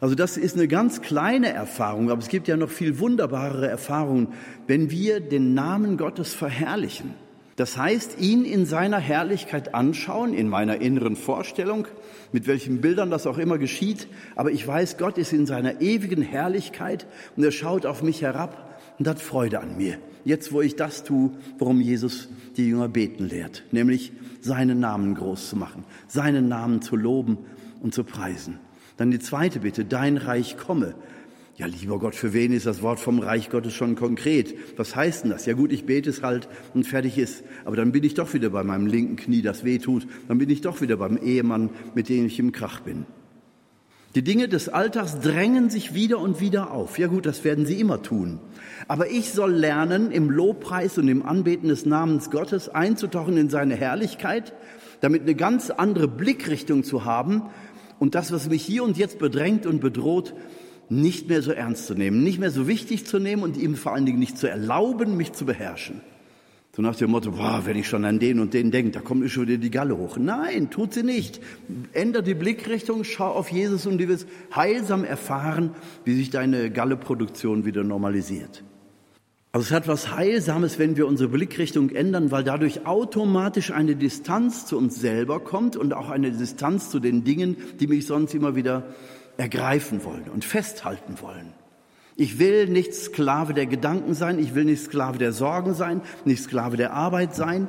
[0.00, 4.28] Also das ist eine ganz kleine Erfahrung, aber es gibt ja noch viel wunderbarere Erfahrungen,
[4.66, 7.14] wenn wir den Namen Gottes verherrlichen.
[7.56, 11.86] Das heißt, ihn in seiner Herrlichkeit anschauen, in meiner inneren Vorstellung,
[12.32, 14.08] mit welchen Bildern das auch immer geschieht.
[14.36, 18.78] Aber ich weiß, Gott ist in seiner ewigen Herrlichkeit und er schaut auf mich herab
[18.98, 19.98] und hat Freude an mir.
[20.24, 25.48] Jetzt, wo ich das tue, worum Jesus die Jünger beten lehrt, nämlich seinen Namen groß
[25.50, 27.38] zu machen, seinen Namen zu loben
[27.82, 28.58] und zu preisen.
[28.96, 30.94] Dann die zweite Bitte, dein Reich komme.
[31.60, 34.54] Ja, lieber Gott, für wen ist das Wort vom Reich Gottes schon konkret?
[34.78, 35.44] Was heißt denn das?
[35.44, 37.44] Ja gut, ich bete es halt und fertig ist.
[37.66, 40.06] Aber dann bin ich doch wieder bei meinem linken Knie, das weh tut.
[40.26, 43.04] Dann bin ich doch wieder beim Ehemann, mit dem ich im Krach bin.
[44.14, 46.98] Die Dinge des Alltags drängen sich wieder und wieder auf.
[46.98, 48.40] Ja gut, das werden sie immer tun.
[48.88, 53.76] Aber ich soll lernen, im Lobpreis und im Anbeten des Namens Gottes einzutauchen in seine
[53.76, 54.54] Herrlichkeit,
[55.02, 57.42] damit eine ganz andere Blickrichtung zu haben
[57.98, 60.32] und das, was mich hier und jetzt bedrängt und bedroht,
[60.90, 63.94] nicht mehr so ernst zu nehmen, nicht mehr so wichtig zu nehmen und ihm vor
[63.94, 66.00] allen Dingen nicht zu erlauben, mich zu beherrschen.
[66.74, 69.20] So nach dem Motto, boah, wenn ich schon an den und den denke, da kommt
[69.20, 70.18] mir schon wieder die Galle hoch.
[70.18, 71.40] Nein, tut sie nicht.
[71.92, 75.70] Ändere die Blickrichtung, schau auf Jesus und du wirst heilsam erfahren,
[76.04, 78.62] wie sich deine Galleproduktion wieder normalisiert.
[79.52, 84.64] Also es hat was Heilsames, wenn wir unsere Blickrichtung ändern, weil dadurch automatisch eine Distanz
[84.64, 88.54] zu uns selber kommt und auch eine Distanz zu den Dingen, die mich sonst immer
[88.54, 88.94] wieder
[89.40, 91.54] ergreifen wollen und festhalten wollen.
[92.14, 96.42] Ich will nicht Sklave der Gedanken sein, ich will nicht Sklave der Sorgen sein, nicht
[96.42, 97.66] Sklave der Arbeit sein,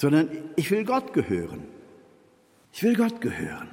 [0.00, 1.64] sondern ich will Gott gehören.
[2.72, 3.68] Ich will Gott gehören.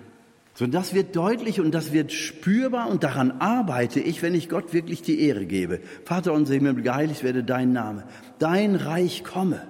[0.56, 4.74] So, das wird deutlich und das wird spürbar und daran arbeite ich, wenn ich Gott
[4.74, 5.80] wirklich die Ehre gebe.
[6.06, 8.04] Vater unser Himmel, geheiligt werde dein Name.
[8.40, 9.68] Dein Reich komme.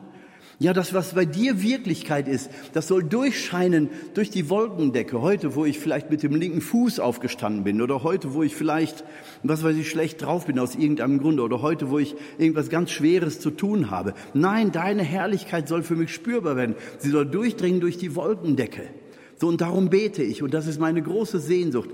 [0.61, 5.21] Ja, das, was bei dir Wirklichkeit ist, das soll durchscheinen durch die Wolkendecke.
[5.21, 9.05] Heute, wo ich vielleicht mit dem linken Fuß aufgestanden bin oder heute, wo ich vielleicht,
[9.41, 12.91] was weiß ich, schlecht drauf bin aus irgendeinem Grunde oder heute, wo ich irgendwas ganz
[12.91, 14.13] Schweres zu tun habe.
[14.33, 16.75] Nein, deine Herrlichkeit soll für mich spürbar werden.
[16.97, 18.83] Sie soll durchdringen durch die Wolkendecke.
[19.39, 20.43] So, und darum bete ich.
[20.43, 21.89] Und das ist meine große Sehnsucht.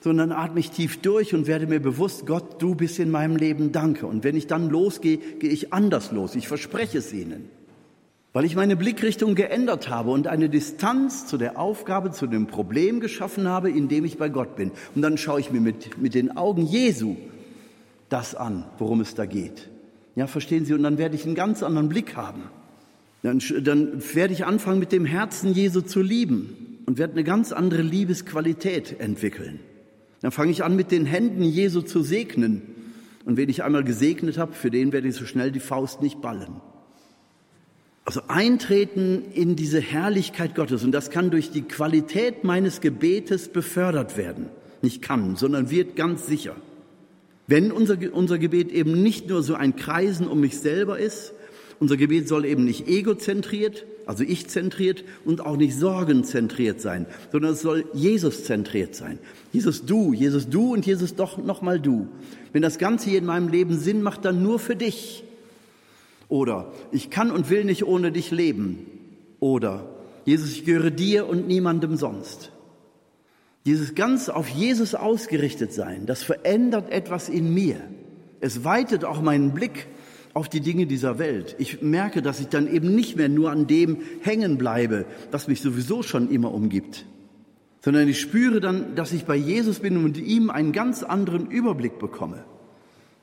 [0.00, 3.72] Sondern atme ich tief durch und werde mir bewusst, Gott, du bist in meinem Leben,
[3.72, 4.06] danke.
[4.06, 6.34] Und wenn ich dann losgehe, gehe ich anders los.
[6.34, 7.59] Ich verspreche es Ihnen.
[8.32, 13.00] Weil ich meine Blickrichtung geändert habe und eine Distanz zu der Aufgabe, zu dem Problem
[13.00, 14.70] geschaffen habe, in dem ich bei Gott bin.
[14.94, 17.16] Und dann schaue ich mir mit, mit den Augen Jesu
[18.08, 19.68] das an, worum es da geht.
[20.14, 20.74] Ja, verstehen Sie?
[20.74, 22.42] Und dann werde ich einen ganz anderen Blick haben.
[23.22, 27.52] Dann, dann werde ich anfangen, mit dem Herzen Jesu zu lieben und werde eine ganz
[27.52, 29.60] andere Liebesqualität entwickeln.
[30.20, 32.62] Dann fange ich an, mit den Händen Jesu zu segnen.
[33.24, 36.20] Und wen ich einmal gesegnet habe, für den werde ich so schnell die Faust nicht
[36.20, 36.60] ballen.
[38.04, 40.82] Also eintreten in diese Herrlichkeit Gottes.
[40.84, 44.46] Und das kann durch die Qualität meines Gebetes befördert werden.
[44.82, 46.56] Nicht kann, sondern wird ganz sicher.
[47.46, 51.32] Wenn unser, unser Gebet eben nicht nur so ein Kreisen um mich selber ist,
[51.80, 57.54] unser Gebet soll eben nicht egozentriert, also ich zentriert und auch nicht sorgenzentriert sein, sondern
[57.54, 59.18] es soll Jesus zentriert sein.
[59.52, 62.06] Jesus du, Jesus du und Jesus doch nochmal du.
[62.52, 65.24] Wenn das Ganze hier in meinem Leben Sinn macht, dann nur für dich.
[66.30, 68.86] Oder ich kann und will nicht ohne dich leben.
[69.40, 69.86] Oder
[70.24, 72.52] Jesus, ich gehöre dir und niemandem sonst.
[73.66, 77.76] Dieses ganz auf Jesus ausgerichtet sein, das verändert etwas in mir.
[78.40, 79.86] Es weitet auch meinen Blick
[80.32, 81.56] auf die Dinge dieser Welt.
[81.58, 85.60] Ich merke, dass ich dann eben nicht mehr nur an dem hängen bleibe, was mich
[85.60, 87.04] sowieso schon immer umgibt,
[87.80, 91.98] sondern ich spüre dann, dass ich bei Jesus bin und ihm einen ganz anderen Überblick
[91.98, 92.44] bekomme.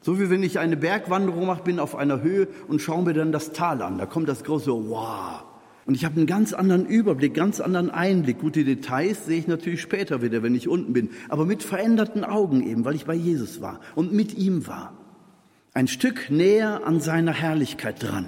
[0.01, 3.31] So wie wenn ich eine Bergwanderung mache, bin auf einer Höhe und schaue mir dann
[3.31, 3.97] das Tal an.
[3.97, 5.43] Da kommt das große Wow.
[5.85, 8.39] Und ich habe einen ganz anderen Überblick, ganz anderen Einblick.
[8.39, 11.11] Gute Details sehe ich natürlich später wieder, wenn ich unten bin.
[11.29, 14.93] Aber mit veränderten Augen eben, weil ich bei Jesus war und mit ihm war.
[15.73, 18.27] Ein Stück näher an seiner Herrlichkeit dran.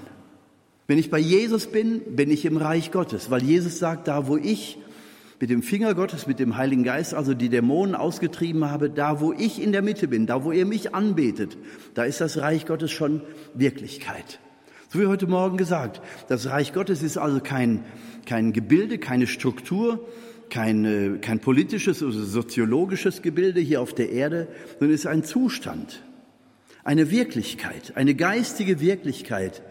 [0.88, 4.38] Wenn ich bei Jesus bin, bin ich im Reich Gottes, weil Jesus sagt, da wo
[4.38, 4.78] ich
[5.40, 9.32] mit dem Finger Gottes, mit dem Heiligen Geist, also die Dämonen ausgetrieben habe, da wo
[9.32, 11.58] ich in der Mitte bin, da wo ihr mich anbetet,
[11.94, 13.22] da ist das Reich Gottes schon
[13.54, 14.40] Wirklichkeit.
[14.90, 17.86] So wie heute Morgen gesagt, das Reich Gottes ist also kein,
[18.26, 20.08] kein Gebilde, keine Struktur,
[20.50, 24.48] kein, kein politisches oder soziologisches Gebilde hier auf der Erde,
[24.80, 26.04] sondern ist ein Zustand,
[26.84, 29.62] eine Wirklichkeit, eine geistige Wirklichkeit,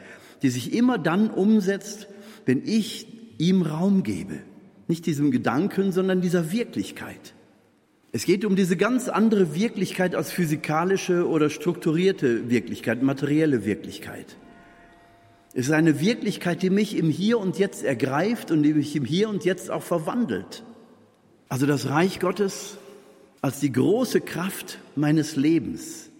[0.42, 2.06] die sich immer dann umsetzt,
[2.46, 3.08] wenn ich
[3.38, 4.38] ihm Raum gebe.
[4.88, 7.34] Nicht diesem Gedanken, sondern dieser Wirklichkeit.
[8.10, 14.36] Es geht um diese ganz andere Wirklichkeit als physikalische oder strukturierte Wirklichkeit, materielle Wirklichkeit.
[15.52, 19.04] Es ist eine Wirklichkeit, die mich im Hier und Jetzt ergreift und die mich im
[19.04, 20.64] Hier und Jetzt auch verwandelt.
[21.50, 22.78] Also das Reich Gottes
[23.40, 26.10] als die große Kraft meines Lebens.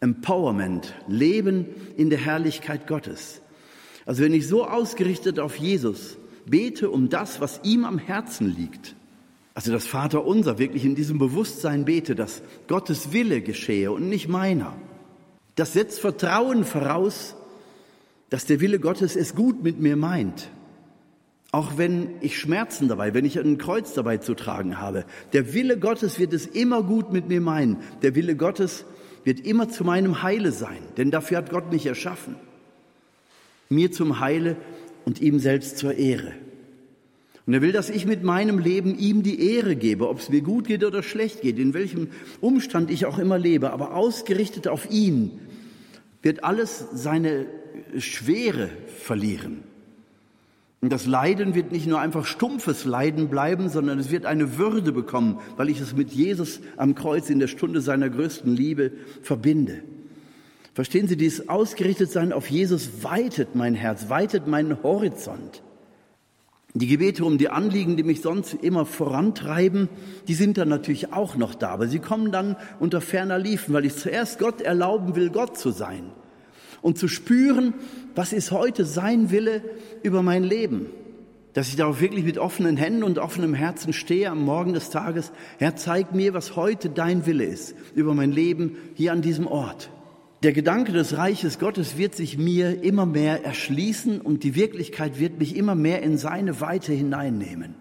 [0.00, 1.66] Empowerment, Leben
[1.96, 3.42] in der Herrlichkeit Gottes.
[4.06, 6.16] Also wenn ich so ausgerichtet auf Jesus
[6.46, 8.94] bete um das, was ihm am Herzen liegt,
[9.54, 14.28] also das Vater unser wirklich in diesem Bewusstsein bete, dass Gottes Wille geschehe und nicht
[14.28, 14.74] meiner.
[15.56, 17.34] Das setzt Vertrauen voraus,
[18.30, 20.50] dass der Wille Gottes es gut mit mir meint.
[21.52, 25.04] Auch wenn ich Schmerzen dabei, wenn ich ein Kreuz dabei zu tragen habe.
[25.32, 27.78] Der Wille Gottes wird es immer gut mit mir meinen.
[28.02, 28.84] Der Wille Gottes
[29.24, 32.36] wird immer zu meinem Heile sein, denn dafür hat Gott mich erschaffen.
[33.68, 34.56] Mir zum Heile
[35.04, 36.32] und ihm selbst zur Ehre.
[37.46, 40.40] Und er will, dass ich mit meinem Leben ihm die Ehre gebe, ob es mir
[40.40, 42.08] gut geht oder schlecht geht, in welchem
[42.40, 45.40] Umstand ich auch immer lebe, aber ausgerichtet auf ihn
[46.22, 47.46] wird alles seine
[47.98, 49.64] Schwere verlieren.
[50.80, 54.92] Und das Leiden wird nicht nur einfach stumpfes Leiden bleiben, sondern es wird eine Würde
[54.92, 58.92] bekommen, weil ich es mit Jesus am Kreuz in der Stunde seiner größten Liebe
[59.22, 59.82] verbinde.
[60.80, 65.62] Verstehen Sie, dieses Ausgerichtetsein auf Jesus weitet mein Herz, weitet meinen Horizont.
[66.72, 69.90] Die Gebete um die Anliegen, die mich sonst immer vorantreiben,
[70.26, 73.84] die sind dann natürlich auch noch da, aber sie kommen dann unter ferner Liefen, weil
[73.84, 76.12] ich zuerst Gott erlauben will, Gott zu sein
[76.80, 77.74] und zu spüren,
[78.14, 79.62] was ist heute sein Wille
[80.02, 80.86] über mein Leben.
[81.52, 85.30] Dass ich darauf wirklich mit offenen Händen und offenem Herzen stehe am Morgen des Tages.
[85.58, 89.90] Herr, zeig mir, was heute dein Wille ist über mein Leben hier an diesem Ort.
[90.42, 95.38] Der Gedanke des Reiches Gottes wird sich mir immer mehr erschließen und die Wirklichkeit wird
[95.38, 97.74] mich immer mehr in seine Weite hineinnehmen.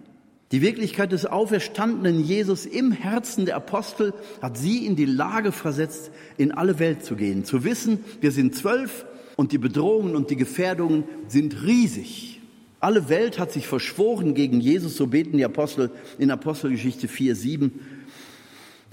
[0.51, 6.11] Die Wirklichkeit des auferstandenen Jesus im Herzen der Apostel hat sie in die Lage versetzt,
[6.37, 9.05] in alle Welt zu gehen, zu wissen, wir sind zwölf
[9.37, 12.41] und die Bedrohungen und die Gefährdungen sind riesig.
[12.81, 17.71] Alle Welt hat sich verschworen gegen Jesus, so beten die Apostel in Apostelgeschichte 4, 7.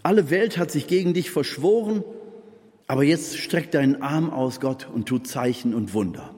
[0.04, 2.04] Alle Welt hat sich gegen dich verschworen,
[2.86, 6.34] aber jetzt streck deinen Arm aus, Gott, und tu Zeichen und Wunder.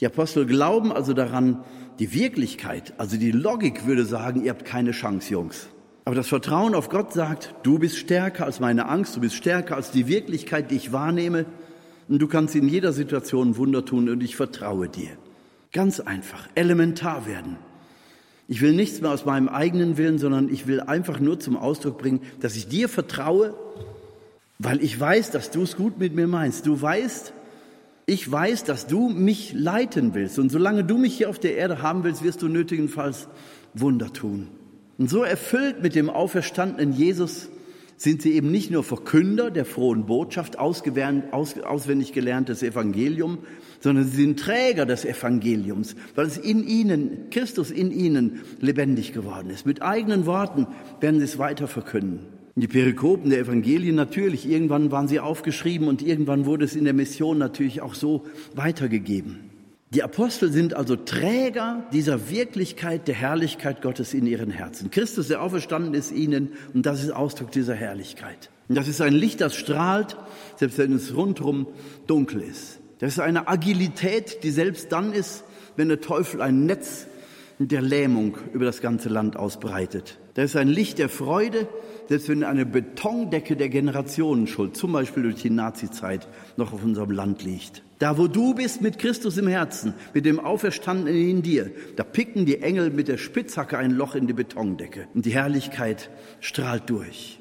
[0.00, 1.64] Die Apostel glauben also daran,
[1.98, 5.68] die Wirklichkeit, also die Logik würde sagen, ihr habt keine Chance, Jungs.
[6.04, 9.76] Aber das Vertrauen auf Gott sagt, du bist stärker als meine Angst, du bist stärker
[9.76, 11.44] als die Wirklichkeit, die ich wahrnehme.
[12.08, 15.10] Und du kannst in jeder Situation Wunder tun und ich vertraue dir.
[15.72, 17.58] Ganz einfach, elementar werden.
[18.48, 21.98] Ich will nichts mehr aus meinem eigenen Willen, sondern ich will einfach nur zum Ausdruck
[21.98, 23.54] bringen, dass ich dir vertraue,
[24.62, 26.66] weil ich weiß, dass du es gut mit mir meinst.
[26.66, 27.32] Du weißt,
[28.04, 30.38] ich weiß, dass du mich leiten willst.
[30.38, 33.28] Und solange du mich hier auf der Erde haben willst, wirst du nötigenfalls
[33.72, 34.48] Wunder tun.
[34.98, 37.48] Und so erfüllt mit dem auferstandenen Jesus
[37.96, 43.38] sind sie eben nicht nur Verkünder der frohen Botschaft, auswendig gelerntes Evangelium,
[43.80, 49.48] sondern sie sind Träger des Evangeliums, weil es in ihnen, Christus in ihnen lebendig geworden
[49.48, 49.64] ist.
[49.64, 50.66] Mit eigenen Worten
[51.00, 52.39] werden sie es weiter verkünden.
[52.56, 56.94] Die Perikopen der Evangelien natürlich, irgendwann waren sie aufgeschrieben und irgendwann wurde es in der
[56.94, 59.50] Mission natürlich auch so weitergegeben.
[59.92, 64.90] Die Apostel sind also Träger dieser Wirklichkeit der Herrlichkeit Gottes in ihren Herzen.
[64.90, 68.50] Christus, der auferstanden ist ihnen, und das ist Ausdruck dieser Herrlichkeit.
[68.68, 70.16] Und das ist ein Licht, das strahlt,
[70.56, 71.66] selbst wenn es rundherum
[72.06, 72.78] dunkel ist.
[73.00, 75.42] Das ist eine Agilität, die selbst dann ist,
[75.74, 77.06] wenn der Teufel ein Netz
[77.58, 80.18] der Lähmung über das ganze Land ausbreitet.
[80.34, 81.66] Das ist ein Licht der Freude,
[82.10, 87.44] selbst wenn eine Betondecke der Generationenschuld, zum Beispiel durch die Nazizeit, noch auf unserem Land
[87.44, 87.84] liegt.
[88.00, 92.46] Da, wo du bist mit Christus im Herzen, mit dem Auferstandenen in dir, da picken
[92.46, 97.38] die Engel mit der Spitzhacke ein Loch in die Betondecke und die Herrlichkeit strahlt durch.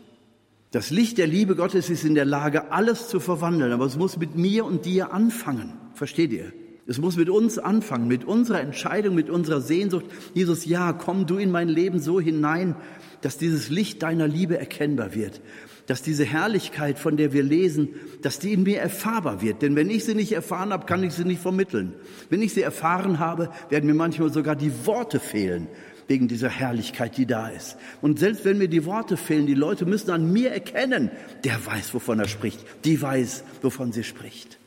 [0.70, 4.17] Das Licht der Liebe Gottes ist in der Lage, alles zu verwandeln, aber es muss
[4.17, 5.74] mit mir und dir anfangen.
[5.95, 6.53] Versteht ihr?
[6.86, 10.05] Es muss mit uns anfangen, mit unserer Entscheidung, mit unserer Sehnsucht.
[10.36, 12.76] Jesus, ja, komm du in mein Leben so hinein,
[13.22, 15.41] dass dieses Licht deiner Liebe erkennbar wird
[15.89, 17.89] dass diese Herrlichkeit, von der wir lesen,
[18.22, 19.63] dass die in mir erfahrbar wird.
[19.63, 21.95] Denn wenn ich sie nicht erfahren habe, kann ich sie nicht vermitteln.
[22.30, 25.67] Wenn ich sie erfahren habe, werden mir manchmal sogar die Worte fehlen
[26.07, 27.76] wegen dieser Herrlichkeit, die da ist.
[28.03, 31.09] Und selbst wenn mir die Worte fehlen, die Leute müssen an mir erkennen,
[31.43, 34.59] der weiß, wovon er spricht, die weiß, wovon sie spricht.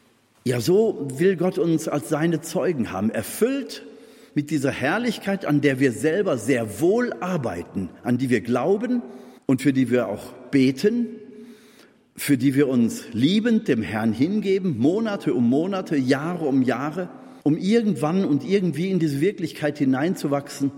[0.43, 3.85] Ja, so will Gott uns als seine Zeugen haben, erfüllt
[4.35, 9.03] mit dieser Herrlichkeit, an der wir selber sehr wohl arbeiten, an die wir glauben
[9.47, 11.07] und für die wir auch beten,
[12.17, 17.09] für die wir uns liebend dem Herrn hingeben, Monate um Monate, Jahre um Jahre,
[17.43, 20.71] um irgendwann und irgendwie in diese Wirklichkeit hineinzuwachsen,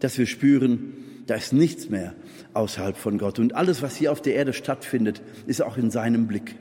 [0.00, 0.94] dass wir spüren,
[1.26, 2.14] da ist nichts mehr
[2.54, 3.38] außerhalb von Gott.
[3.38, 6.56] Und alles, was hier auf der Erde stattfindet, ist auch in seinem Blick.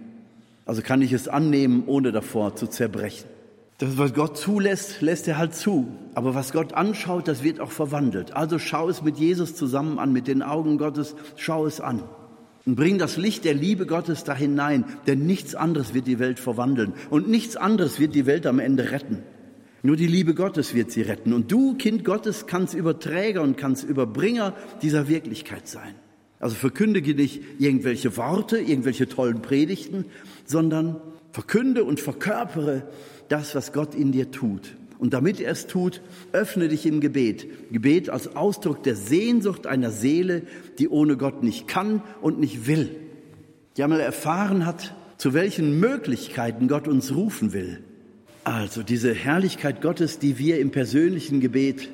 [0.66, 3.37] Also kann ich es annehmen, ohne davor zu zerbrechen.
[3.80, 5.88] Das, was Gott zulässt, lässt er halt zu.
[6.16, 8.36] Aber was Gott anschaut, das wird auch verwandelt.
[8.36, 12.02] Also schau es mit Jesus zusammen an, mit den Augen Gottes, schau es an.
[12.66, 16.40] Und bring das Licht der Liebe Gottes da hinein, denn nichts anderes wird die Welt
[16.40, 19.24] verwandeln und nichts anderes wird die Welt am Ende retten.
[19.84, 21.32] Nur die Liebe Gottes wird sie retten.
[21.32, 25.94] Und du, Kind Gottes, kannst Überträger und kannst Überbringer dieser Wirklichkeit sein.
[26.40, 30.06] Also verkündige nicht irgendwelche Worte, irgendwelche tollen Predigten,
[30.46, 31.00] sondern
[31.32, 32.88] verkünde und verkörpere
[33.30, 34.76] das, was Gott in dir tut.
[35.00, 36.02] Und damit er es tut,
[36.32, 37.72] öffne dich im Gebet.
[37.72, 40.44] Gebet als Ausdruck der Sehnsucht einer Seele,
[40.80, 42.90] die ohne Gott nicht kann und nicht will.
[43.76, 47.84] Die einmal erfahren hat, zu welchen Möglichkeiten Gott uns rufen will.
[48.44, 51.90] Also diese Herrlichkeit Gottes, die wir im persönlichen Gebet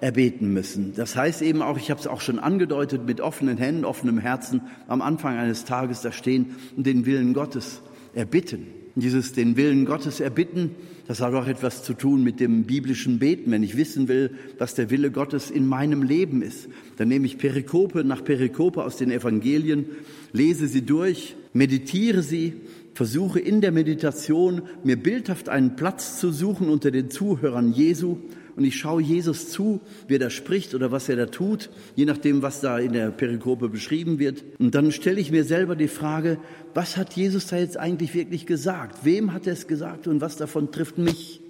[0.00, 0.94] erbeten müssen.
[0.94, 4.62] Das heißt eben auch, ich habe es auch schon angedeutet, mit offenen Händen, offenem Herzen
[4.88, 7.82] am Anfang eines Tages da stehen und den Willen Gottes
[8.14, 8.66] erbitten.
[8.96, 10.70] Dieses den Willen Gottes erbitten,
[11.06, 13.50] das hat auch etwas zu tun mit dem biblischen Beten.
[13.50, 17.38] Wenn ich wissen will, was der Wille Gottes in meinem Leben ist, dann nehme ich
[17.38, 19.86] Perikope nach Perikope aus den Evangelien,
[20.32, 22.54] lese sie durch, meditiere sie,
[22.94, 28.18] versuche in der Meditation mir bildhaft einen Platz zu suchen unter den Zuhörern Jesu
[28.56, 32.04] und ich schaue Jesus zu, wie er da spricht oder was er da tut, je
[32.04, 34.44] nachdem, was da in der Perikope beschrieben wird.
[34.58, 36.38] Und dann stelle ich mir selber die Frage,
[36.74, 39.04] was hat Jesus da jetzt eigentlich wirklich gesagt?
[39.04, 41.40] Wem hat er es gesagt und was davon trifft mich?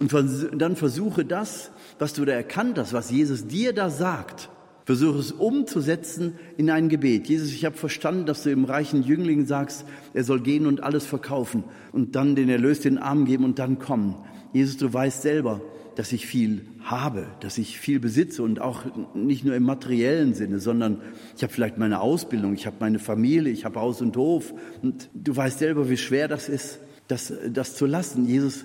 [0.00, 0.12] Und
[0.54, 4.48] dann versuche das, was du da erkannt hast, was Jesus dir da sagt,
[4.84, 7.28] versuche es umzusetzen in ein Gebet.
[7.28, 9.84] Jesus, ich habe verstanden, dass du dem reichen Jüngling sagst,
[10.14, 13.78] er soll gehen und alles verkaufen und dann den Erlös den Arm geben und dann
[13.78, 14.14] kommen.
[14.52, 15.60] Jesus, du weißt selber,
[15.98, 18.84] dass ich viel habe, dass ich viel besitze und auch
[19.16, 21.02] nicht nur im materiellen Sinne, sondern
[21.36, 25.10] ich habe vielleicht meine Ausbildung, ich habe meine Familie, ich habe Haus und Hof und
[25.12, 26.78] du weißt selber, wie schwer das ist,
[27.08, 28.28] das, das zu lassen.
[28.28, 28.64] Jesus,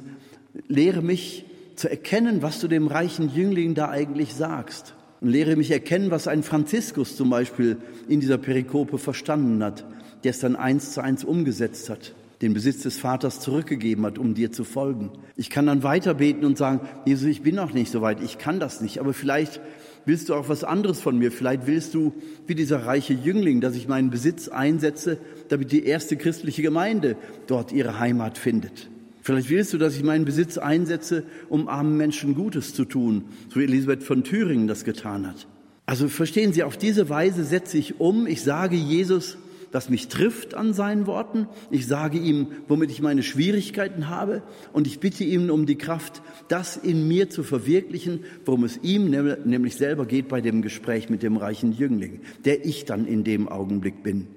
[0.68, 5.72] lehre mich zu erkennen, was du dem reichen Jüngling da eigentlich sagst und lehre mich
[5.72, 7.78] erkennen, was ein Franziskus zum Beispiel
[8.08, 9.84] in dieser Perikope verstanden hat,
[10.24, 12.14] der es dann eins zu eins umgesetzt hat.
[12.42, 15.12] Den Besitz des Vaters zurückgegeben hat, um dir zu folgen.
[15.36, 18.38] Ich kann dann weiter beten und sagen, Jesus, ich bin noch nicht so weit, ich
[18.38, 19.62] kann das nicht, aber vielleicht
[20.06, 21.32] willst du auch was anderes von mir.
[21.32, 22.14] Vielleicht willst du,
[22.48, 25.18] wie dieser reiche Jüngling, dass ich meinen Besitz einsetze,
[25.50, 27.16] damit die erste christliche Gemeinde
[27.48, 28.90] dort ihre Heimat findet.
[29.22, 33.60] Vielleicht willst du, dass ich meinen Besitz einsetze, um armen Menschen Gutes zu tun, so
[33.60, 35.48] wie Elisabeth von Thüringen das getan hat.
[35.86, 38.28] Also verstehen Sie, auf diese Weise setze ich um.
[38.28, 39.38] Ich sage Jesus,
[39.74, 41.48] was mich trifft an seinen Worten.
[41.72, 44.44] Ich sage ihm, womit ich meine Schwierigkeiten habe.
[44.72, 49.10] Und ich bitte ihn um die Kraft, das in mir zu verwirklichen, worum es ihm
[49.10, 53.50] nämlich selber geht bei dem Gespräch mit dem reichen Jüngling, der ich dann in dem
[53.50, 54.28] Augenblick bin.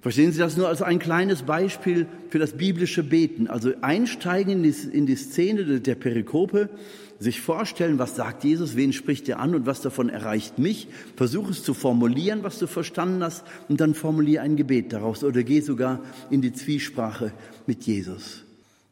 [0.00, 3.48] Verstehen Sie das nur als ein kleines Beispiel für das biblische Beten?
[3.48, 6.70] Also einsteigen in die Szene der Perikope,
[7.20, 10.88] sich vorstellen, was sagt Jesus, wen spricht er an und was davon erreicht mich.
[11.16, 15.42] Versuch es zu formulieren, was du verstanden hast, und dann formuliere ein Gebet daraus oder
[15.42, 16.00] geh sogar
[16.30, 17.32] in die Zwiesprache
[17.66, 18.44] mit Jesus.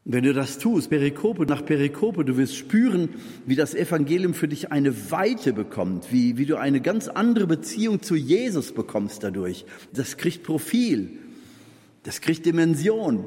[0.05, 3.09] Wenn du das tust, Perikope nach Perikope, du wirst spüren,
[3.47, 8.01] wie das Evangelium für dich eine Weite bekommt, wie, wie du eine ganz andere Beziehung
[8.01, 9.65] zu Jesus bekommst dadurch.
[9.91, 11.17] Das kriegt Profil,
[12.03, 13.25] das kriegt Dimension.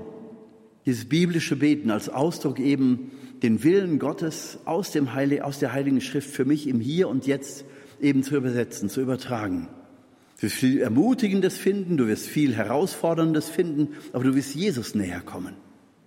[0.86, 3.10] Dieses biblische Beten als Ausdruck eben
[3.42, 7.26] den Willen Gottes aus, dem Heilig, aus der Heiligen Schrift für mich im Hier und
[7.26, 7.64] Jetzt
[8.00, 9.68] eben zu übersetzen, zu übertragen.
[10.36, 15.20] Du wirst viel Ermutigendes finden, du wirst viel Herausforderndes finden, aber du wirst Jesus näher
[15.20, 15.54] kommen.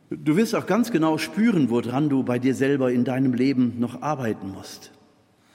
[0.10, 4.02] Du wirst auch ganz genau spüren, woran du bei dir selber in deinem Leben noch
[4.02, 4.92] arbeiten musst.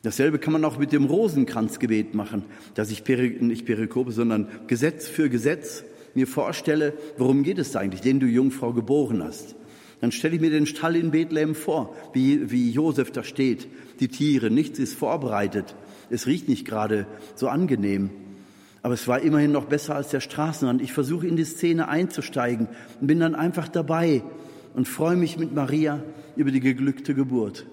[0.02, 5.28] Dasselbe kann man auch mit dem Rosenkranzgebet machen, dass ich nicht Perikope, sondern Gesetz für
[5.28, 9.56] Gesetz mir vorstelle, worum geht es da eigentlich, den du Jungfrau geboren hast.
[10.00, 13.68] Dann stelle ich mir den Stall in Bethlehem vor, wie, wie Josef da steht,
[14.00, 15.74] die Tiere, nichts ist vorbereitet,
[16.08, 18.10] es riecht nicht gerade so angenehm.
[18.82, 20.80] Aber es war immerhin noch besser als der Straßenrand.
[20.80, 22.66] Ich versuche in die Szene einzusteigen
[23.00, 24.22] und bin dann einfach dabei
[24.74, 26.02] und freue mich mit Maria
[26.36, 27.66] über die geglückte Geburt.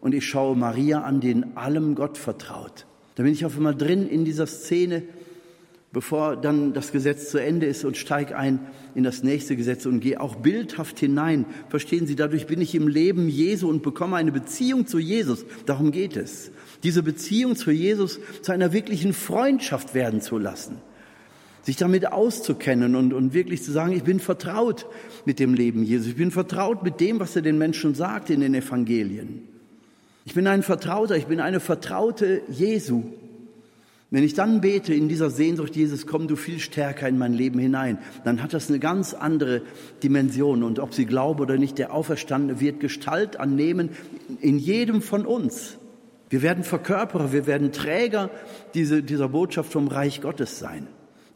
[0.00, 2.86] Und ich schaue Maria an, den allem Gott vertraut.
[3.14, 5.02] Da bin ich auf einmal drin in dieser Szene,
[5.92, 8.60] bevor dann das Gesetz zu Ende ist und steige ein
[8.94, 11.46] in das nächste Gesetz und gehe auch bildhaft hinein.
[11.68, 15.44] Verstehen Sie, dadurch bin ich im Leben Jesu und bekomme eine Beziehung zu Jesus.
[15.66, 16.52] Darum geht es.
[16.82, 20.76] Diese Beziehung zu Jesus zu einer wirklichen Freundschaft werden zu lassen
[21.62, 24.86] sich damit auszukennen und, und wirklich zu sagen, ich bin vertraut
[25.24, 28.40] mit dem Leben Jesus, ich bin vertraut mit dem, was er den Menschen sagt in
[28.40, 29.46] den Evangelien.
[30.24, 33.04] Ich bin ein Vertrauter, ich bin eine Vertraute Jesu.
[34.12, 37.60] Wenn ich dann bete in dieser Sehnsucht, Jesus, komm du viel stärker in mein Leben
[37.60, 39.62] hinein, dann hat das eine ganz andere
[40.02, 40.64] Dimension.
[40.64, 43.90] Und ob Sie glauben oder nicht, der Auferstandene wird Gestalt annehmen
[44.40, 45.78] in jedem von uns.
[46.28, 48.30] Wir werden Verkörperer, wir werden Träger
[48.74, 50.88] dieser, dieser Botschaft vom Reich Gottes sein.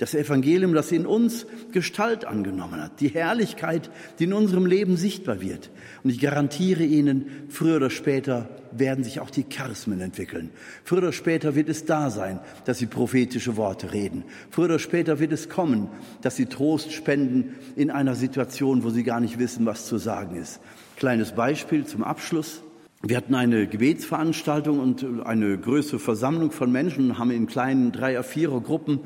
[0.04, 3.00] Das Evangelium, das in uns Gestalt angenommen hat.
[3.00, 3.88] Die Herrlichkeit,
[4.18, 5.70] die in unserem Leben sichtbar wird.
[6.02, 10.50] Und ich garantiere Ihnen, früher oder später werden sich auch die Charismen entwickeln.
[10.84, 14.24] Früher oder später wird es da sein, dass Sie prophetische Worte reden.
[14.50, 15.88] Früher oder später wird es kommen,
[16.20, 20.36] dass Sie Trost spenden in einer Situation, wo Sie gar nicht wissen, was zu sagen
[20.36, 20.60] ist.
[20.96, 22.60] Kleines Beispiel zum Abschluss.
[23.06, 29.00] Wir hatten eine Gebetsveranstaltung und eine größere Versammlung von Menschen, haben in kleinen Dreier-, Vierer-Gruppen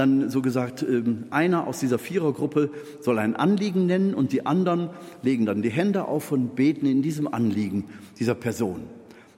[0.00, 2.70] dann so gesagt, ähm, einer aus dieser Vierergruppe
[3.00, 4.90] soll ein Anliegen nennen und die anderen
[5.22, 7.84] legen dann die Hände auf und beten in diesem Anliegen
[8.18, 8.82] dieser Person.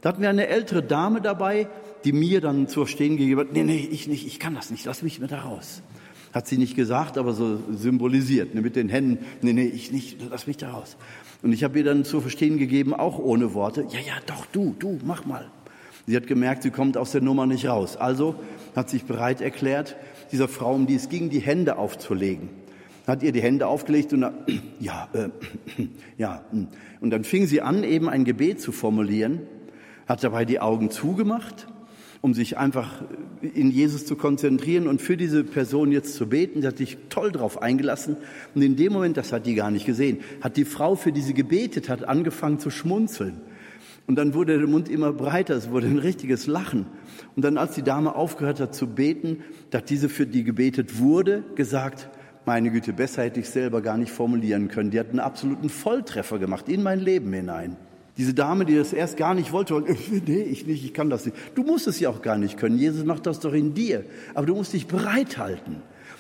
[0.01, 1.69] Da hatten wir eine ältere Dame dabei,
[2.05, 4.85] die mir dann zu verstehen gegeben hat, nee, nee, ich nicht, ich kann das nicht,
[4.85, 5.83] lass mich mit da raus.
[6.33, 10.19] Hat sie nicht gesagt, aber so symbolisiert, ne, mit den Händen, nee, nee, ich nicht,
[10.31, 10.97] lass mich da raus.
[11.43, 14.75] Und ich habe ihr dann zu verstehen gegeben, auch ohne Worte, ja, ja, doch, du,
[14.79, 15.51] du, mach mal.
[16.07, 17.97] Sie hat gemerkt, sie kommt aus der Nummer nicht raus.
[17.97, 18.35] Also
[18.75, 19.97] hat sich bereit erklärt,
[20.33, 22.49] dieser Frau, um die es ging, die Hände aufzulegen.
[23.07, 24.25] Hat ihr die Hände aufgelegt und
[24.81, 25.29] ja, äh,
[26.19, 26.45] ja.
[26.51, 26.69] Hm.
[27.01, 29.41] Und dann fing sie an, eben ein Gebet zu formulieren,
[30.07, 31.69] hat dabei die Augen zugemacht,
[32.21, 33.03] um sich einfach
[33.41, 36.63] in Jesus zu konzentrieren und für diese Person jetzt zu beten.
[36.63, 38.17] Sie hat sich toll drauf eingelassen.
[38.55, 41.23] Und in dem Moment, das hat die gar nicht gesehen, hat die Frau, für die
[41.23, 43.41] sie gebetet hat, angefangen zu schmunzeln.
[44.07, 46.87] Und dann wurde der Mund immer breiter, es wurde ein richtiges Lachen.
[47.37, 51.45] Und dann, als die Dame aufgehört hat zu beten, dass diese für die gebetet wurde,
[51.55, 52.11] gesagt,
[52.45, 54.91] meine Güte, besser hätte ich selber gar nicht formulieren können.
[54.91, 57.77] Die hat einen absoluten Volltreffer gemacht in mein Leben hinein.
[58.17, 59.81] Diese Dame, die das erst gar nicht wollte,
[60.27, 61.37] nee, ich nicht, ich kann das nicht.
[61.55, 62.77] Du musst es ja auch gar nicht können.
[62.77, 64.05] Jesus macht das doch in dir.
[64.35, 65.77] Aber du musst dich bereithalten.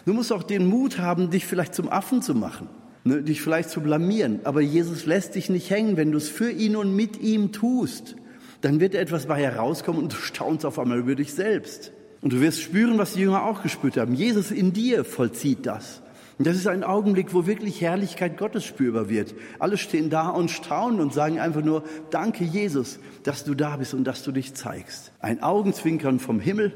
[0.06, 2.68] Du musst auch den Mut haben, dich vielleicht zum Affen zu machen
[3.04, 4.40] ne, dich vielleicht zu blamieren.
[4.44, 8.16] Aber Jesus lässt dich nicht hängen, wenn du es für ihn und mit ihm tust.
[8.60, 11.92] Dann wird etwas bei herauskommen und du staunst auf einmal über dich selbst.
[12.20, 14.14] Und du wirst spüren, was die Jünger auch gespürt haben.
[14.14, 16.02] Jesus in dir vollzieht das.
[16.38, 19.34] Und das ist ein Augenblick, wo wirklich Herrlichkeit Gottes spürbar wird.
[19.58, 23.94] Alle stehen da und staunen und sagen einfach nur, danke Jesus, dass du da bist
[23.94, 25.12] und dass du dich zeigst.
[25.20, 26.72] Ein Augenzwinkern vom Himmel,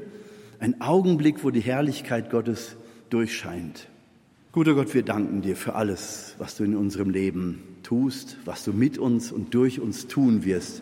[0.59, 2.75] ein Augenblick, wo die Herrlichkeit Gottes
[3.09, 3.87] durchscheint.
[4.57, 8.73] Guter Gott, wir danken dir für alles, was du in unserem Leben tust, was du
[8.73, 10.81] mit uns und durch uns tun wirst.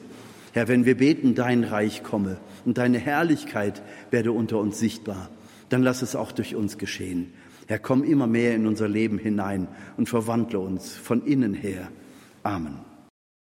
[0.53, 5.29] Herr, wenn wir beten, dein Reich komme und deine Herrlichkeit werde unter uns sichtbar,
[5.67, 7.33] dann lass es auch durch uns geschehen.
[7.67, 9.67] Herr, komm immer mehr in unser Leben hinein
[9.97, 11.89] und verwandle uns von innen her.
[12.43, 12.94] Amen.